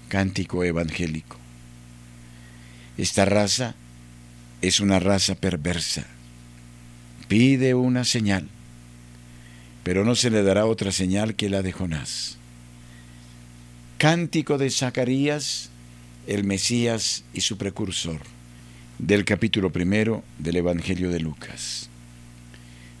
Cántico 0.08 0.62
evangélico. 0.62 1.38
Esta 2.98 3.24
raza 3.24 3.74
es 4.60 4.80
una 4.80 5.00
raza 5.00 5.34
perversa. 5.34 6.06
Pide 7.26 7.74
una 7.74 8.04
señal, 8.04 8.48
pero 9.82 10.04
no 10.04 10.14
se 10.14 10.30
le 10.30 10.42
dará 10.42 10.66
otra 10.66 10.92
señal 10.92 11.34
que 11.34 11.48
la 11.48 11.62
de 11.62 11.72
Jonás. 11.72 12.36
Cántico 13.98 14.58
de 14.58 14.70
Zacarías, 14.70 15.70
el 16.26 16.44
Mesías 16.44 17.24
y 17.32 17.40
su 17.40 17.56
precursor 17.56 18.33
del 18.98 19.24
capítulo 19.24 19.70
primero 19.70 20.22
del 20.38 20.56
Evangelio 20.56 21.10
de 21.10 21.20
Lucas. 21.20 21.88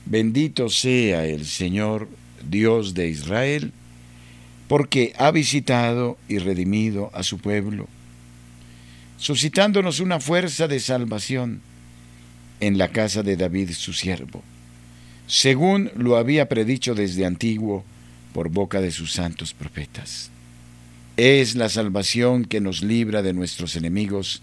Bendito 0.06 0.68
sea 0.68 1.24
el 1.26 1.46
Señor 1.46 2.08
Dios 2.48 2.94
de 2.94 3.08
Israel, 3.08 3.72
porque 4.68 5.12
ha 5.18 5.30
visitado 5.30 6.18
y 6.28 6.38
redimido 6.38 7.10
a 7.14 7.22
su 7.22 7.38
pueblo, 7.38 7.88
suscitándonos 9.18 10.00
una 10.00 10.20
fuerza 10.20 10.68
de 10.68 10.80
salvación 10.80 11.60
en 12.60 12.78
la 12.78 12.88
casa 12.88 13.22
de 13.22 13.36
David 13.36 13.70
su 13.72 13.92
siervo, 13.92 14.42
según 15.26 15.90
lo 15.96 16.16
había 16.16 16.48
predicho 16.48 16.94
desde 16.94 17.24
antiguo 17.24 17.84
por 18.32 18.48
boca 18.48 18.80
de 18.80 18.90
sus 18.90 19.12
santos 19.12 19.54
profetas. 19.54 20.30
Es 21.16 21.54
la 21.54 21.68
salvación 21.68 22.44
que 22.44 22.60
nos 22.60 22.82
libra 22.82 23.22
de 23.22 23.32
nuestros 23.32 23.76
enemigos, 23.76 24.42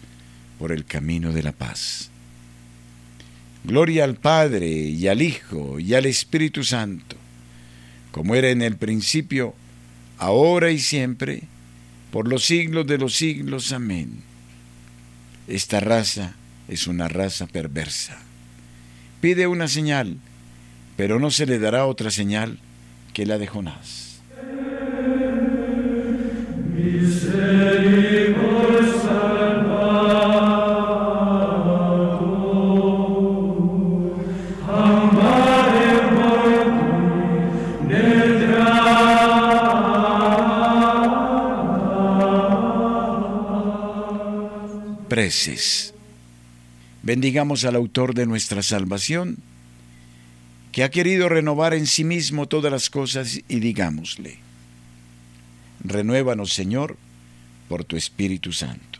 por 0.61 0.71
el 0.71 0.85
camino 0.85 1.31
de 1.31 1.41
la 1.41 1.53
paz. 1.53 2.11
Gloria 3.63 4.03
al 4.03 4.13
Padre 4.13 4.67
y 4.69 5.07
al 5.07 5.23
Hijo 5.23 5.79
y 5.79 5.95
al 5.95 6.05
Espíritu 6.05 6.63
Santo, 6.63 7.15
como 8.11 8.35
era 8.35 8.51
en 8.51 8.61
el 8.61 8.75
principio, 8.75 9.55
ahora 10.19 10.69
y 10.69 10.77
siempre, 10.77 11.41
por 12.11 12.27
los 12.27 12.45
siglos 12.45 12.85
de 12.85 12.99
los 12.99 13.15
siglos. 13.15 13.71
Amén. 13.71 14.21
Esta 15.47 15.79
raza 15.79 16.35
es 16.67 16.85
una 16.85 17.07
raza 17.07 17.47
perversa. 17.47 18.19
Pide 19.19 19.47
una 19.47 19.67
señal, 19.67 20.17
pero 20.95 21.19
no 21.19 21.31
se 21.31 21.47
le 21.47 21.57
dará 21.57 21.87
otra 21.87 22.11
señal 22.11 22.59
que 23.15 23.25
la 23.25 23.39
de 23.39 23.47
Jonás. 23.47 24.10
Bendigamos 47.03 47.65
al 47.65 47.75
autor 47.75 48.13
de 48.13 48.25
nuestra 48.25 48.61
salvación, 48.61 49.37
que 50.71 50.83
ha 50.83 50.91
querido 50.91 51.29
renovar 51.29 51.73
en 51.73 51.87
sí 51.87 52.03
mismo 52.03 52.47
todas 52.47 52.71
las 52.71 52.89
cosas 52.89 53.41
y 53.47 53.59
digámosle, 53.59 54.37
renuévanos 55.83 56.53
Señor 56.53 56.97
por 57.67 57.83
tu 57.83 57.97
Espíritu 57.97 58.53
Santo. 58.53 58.99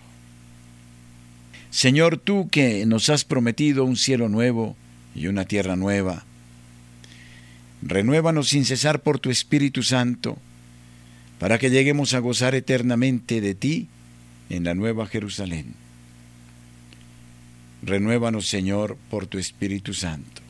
Señor, 1.70 2.18
tú 2.18 2.50
que 2.50 2.86
nos 2.86 3.10
has 3.10 3.24
prometido 3.24 3.86
un 3.86 3.96
cielo 3.96 4.28
nuevo 4.28 4.76
y 5.16 5.28
una 5.28 5.46
tierra 5.46 5.76
nueva, 5.76 6.26
renuévanos 7.82 8.50
sin 8.50 8.66
cesar 8.66 9.02
por 9.02 9.20
tu 9.20 9.30
Espíritu 9.30 9.84
Santo, 9.84 10.38
para 11.40 11.58
que 11.58 11.70
lleguemos 11.70 12.14
a 12.14 12.20
gozar 12.20 12.54
eternamente 12.56 13.42
de 13.42 13.56
ti 13.56 13.88
en 14.50 14.66
la 14.66 14.76
nueva 14.76 15.08
Jerusalén. 15.08 15.74
Renuévanos, 17.84 18.48
Señor, 18.48 18.98
por 19.10 19.28
tu 19.28 19.38
Espíritu 19.38 19.94
Santo. 19.94 20.42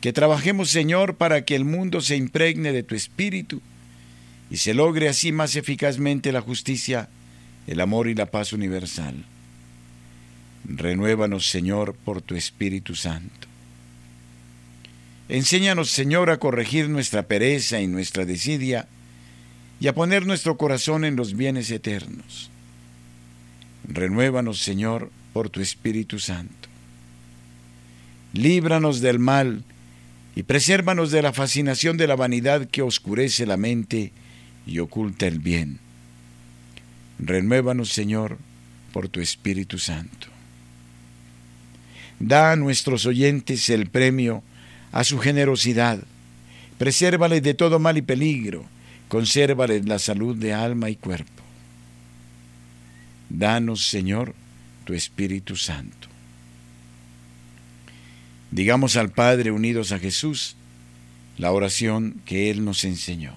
Que 0.00 0.12
trabajemos, 0.12 0.70
Señor, 0.70 1.16
para 1.16 1.44
que 1.44 1.54
el 1.54 1.64
mundo 1.64 2.00
se 2.00 2.16
impregne 2.16 2.72
de 2.72 2.82
tu 2.82 2.94
Espíritu 2.94 3.60
y 4.50 4.56
se 4.56 4.74
logre 4.74 5.08
así 5.08 5.32
más 5.32 5.56
eficazmente 5.56 6.32
la 6.32 6.40
justicia 6.40 7.08
el 7.66 7.80
amor 7.80 8.08
y 8.08 8.14
la 8.14 8.26
paz 8.26 8.52
universal. 8.52 9.24
Renuévanos, 10.64 11.48
Señor, 11.48 11.94
por 11.94 12.22
tu 12.22 12.34
Espíritu 12.34 12.94
Santo. 12.94 13.48
Enséñanos, 15.28 15.90
Señor, 15.90 16.30
a 16.30 16.38
corregir 16.38 16.88
nuestra 16.88 17.22
pereza 17.22 17.80
y 17.80 17.86
nuestra 17.86 18.24
desidia 18.24 18.88
y 19.80 19.88
a 19.88 19.94
poner 19.94 20.26
nuestro 20.26 20.56
corazón 20.56 21.04
en 21.04 21.16
los 21.16 21.34
bienes 21.34 21.70
eternos. 21.70 22.50
Renuévanos, 23.88 24.60
Señor, 24.60 25.10
por 25.32 25.50
tu 25.50 25.60
Espíritu 25.60 26.18
Santo. 26.18 26.68
Líbranos 28.32 29.00
del 29.00 29.18
mal 29.18 29.64
y 30.34 30.44
presérvanos 30.44 31.10
de 31.10 31.22
la 31.22 31.32
fascinación 31.32 31.96
de 31.96 32.06
la 32.06 32.16
vanidad 32.16 32.66
que 32.66 32.82
oscurece 32.82 33.46
la 33.46 33.56
mente 33.56 34.12
y 34.66 34.78
oculta 34.78 35.26
el 35.26 35.38
bien. 35.38 35.78
Renuévanos, 37.18 37.90
Señor, 37.90 38.38
por 38.92 39.08
tu 39.08 39.20
Espíritu 39.20 39.78
Santo. 39.78 40.28
Da 42.18 42.52
a 42.52 42.56
nuestros 42.56 43.04
oyentes 43.06 43.68
el 43.68 43.88
premio 43.88 44.42
a 44.92 45.04
su 45.04 45.18
generosidad. 45.18 45.98
Presérvales 46.78 47.42
de 47.42 47.54
todo 47.54 47.78
mal 47.78 47.98
y 47.98 48.02
peligro. 48.02 48.64
Consérvales 49.08 49.84
la 49.86 49.98
salud 49.98 50.36
de 50.36 50.54
alma 50.54 50.88
y 50.88 50.96
cuerpo. 50.96 51.41
Danos, 53.34 53.86
Señor, 53.86 54.34
tu 54.84 54.92
Espíritu 54.92 55.56
Santo. 55.56 56.08
Digamos 58.50 58.96
al 58.96 59.10
Padre 59.10 59.50
unidos 59.50 59.90
a 59.90 59.98
Jesús 59.98 60.54
la 61.38 61.50
oración 61.50 62.20
que 62.26 62.50
Él 62.50 62.62
nos 62.62 62.84
enseñó. 62.84 63.34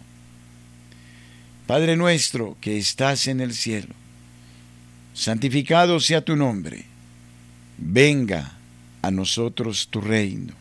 Padre 1.65 1.95
nuestro 1.95 2.57
que 2.59 2.77
estás 2.77 3.27
en 3.27 3.39
el 3.39 3.53
cielo, 3.53 3.95
santificado 5.13 6.01
sea 6.01 6.19
tu 6.19 6.35
nombre, 6.35 6.83
venga 7.77 8.57
a 9.01 9.11
nosotros 9.11 9.87
tu 9.89 10.01
reino, 10.01 10.53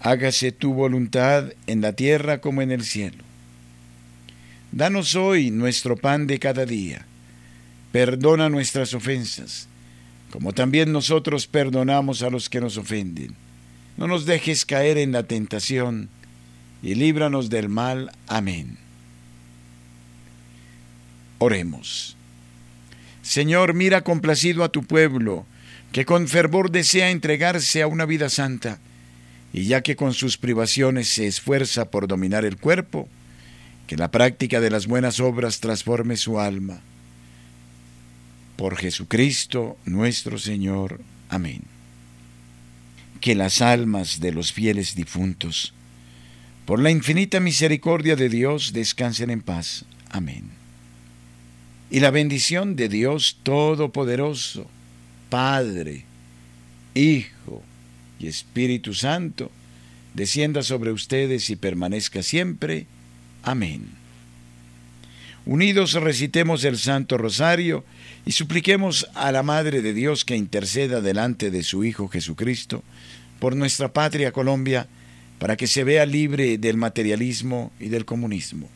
hágase 0.00 0.52
tu 0.52 0.72
voluntad 0.72 1.52
en 1.66 1.82
la 1.82 1.92
tierra 1.92 2.40
como 2.40 2.62
en 2.62 2.72
el 2.72 2.82
cielo. 2.82 3.24
Danos 4.72 5.16
hoy 5.16 5.50
nuestro 5.50 5.98
pan 5.98 6.26
de 6.26 6.38
cada 6.38 6.64
día, 6.64 7.04
perdona 7.92 8.48
nuestras 8.48 8.94
ofensas, 8.94 9.68
como 10.30 10.52
también 10.52 10.92
nosotros 10.92 11.46
perdonamos 11.46 12.22
a 12.22 12.30
los 12.30 12.48
que 12.48 12.60
nos 12.60 12.78
ofenden. 12.78 13.36
No 13.98 14.06
nos 14.06 14.24
dejes 14.24 14.64
caer 14.64 14.96
en 14.96 15.12
la 15.12 15.24
tentación, 15.24 16.08
y 16.82 16.94
líbranos 16.94 17.50
del 17.50 17.68
mal. 17.68 18.10
Amén. 18.26 18.78
Oremos. 21.38 22.16
Señor, 23.20 23.74
mira 23.74 24.02
complacido 24.02 24.64
a 24.64 24.70
tu 24.70 24.82
pueblo, 24.82 25.44
que 25.92 26.06
con 26.06 26.26
fervor 26.26 26.70
desea 26.70 27.10
entregarse 27.10 27.82
a 27.82 27.86
una 27.86 28.06
vida 28.06 28.30
santa, 28.30 28.78
y 29.52 29.64
ya 29.64 29.82
que 29.82 29.96
con 29.96 30.14
sus 30.14 30.38
privaciones 30.38 31.08
se 31.08 31.26
esfuerza 31.26 31.90
por 31.90 32.08
dominar 32.08 32.46
el 32.46 32.56
cuerpo, 32.56 33.08
que 33.86 33.96
la 33.96 34.10
práctica 34.10 34.60
de 34.60 34.70
las 34.70 34.86
buenas 34.86 35.20
obras 35.20 35.60
transforme 35.60 36.16
su 36.16 36.40
alma. 36.40 36.80
Por 38.62 38.76
Jesucristo 38.76 39.76
nuestro 39.84 40.38
Señor. 40.38 41.00
Amén. 41.28 41.62
Que 43.20 43.34
las 43.34 43.60
almas 43.60 44.20
de 44.20 44.30
los 44.30 44.52
fieles 44.52 44.94
difuntos, 44.94 45.74
por 46.64 46.78
la 46.78 46.92
infinita 46.92 47.40
misericordia 47.40 48.14
de 48.14 48.28
Dios, 48.28 48.72
descansen 48.72 49.30
en 49.30 49.42
paz. 49.42 49.84
Amén 50.10 50.62
y 51.90 52.00
la 52.00 52.10
bendición 52.10 52.74
de 52.74 52.88
Dios 52.88 53.36
Todopoderoso, 53.42 54.66
Padre, 55.28 56.04
Hijo 56.94 57.62
y 58.18 58.28
Espíritu 58.28 58.94
Santo, 58.94 59.50
descienda 60.14 60.62
sobre 60.62 60.90
ustedes 60.90 61.50
y 61.50 61.56
permanezca 61.56 62.22
siempre. 62.22 62.86
Amén. 63.42 64.01
Unidos 65.44 65.94
recitemos 65.94 66.64
el 66.64 66.78
Santo 66.78 67.18
Rosario 67.18 67.84
y 68.24 68.32
supliquemos 68.32 69.08
a 69.14 69.32
la 69.32 69.42
Madre 69.42 69.82
de 69.82 69.92
Dios 69.92 70.24
que 70.24 70.36
interceda 70.36 71.00
delante 71.00 71.50
de 71.50 71.64
su 71.64 71.84
Hijo 71.84 72.08
Jesucristo 72.08 72.84
por 73.40 73.56
nuestra 73.56 73.92
patria 73.92 74.30
Colombia, 74.30 74.86
para 75.40 75.56
que 75.56 75.66
se 75.66 75.82
vea 75.82 76.06
libre 76.06 76.58
del 76.58 76.76
materialismo 76.76 77.72
y 77.80 77.88
del 77.88 78.04
comunismo. 78.04 78.68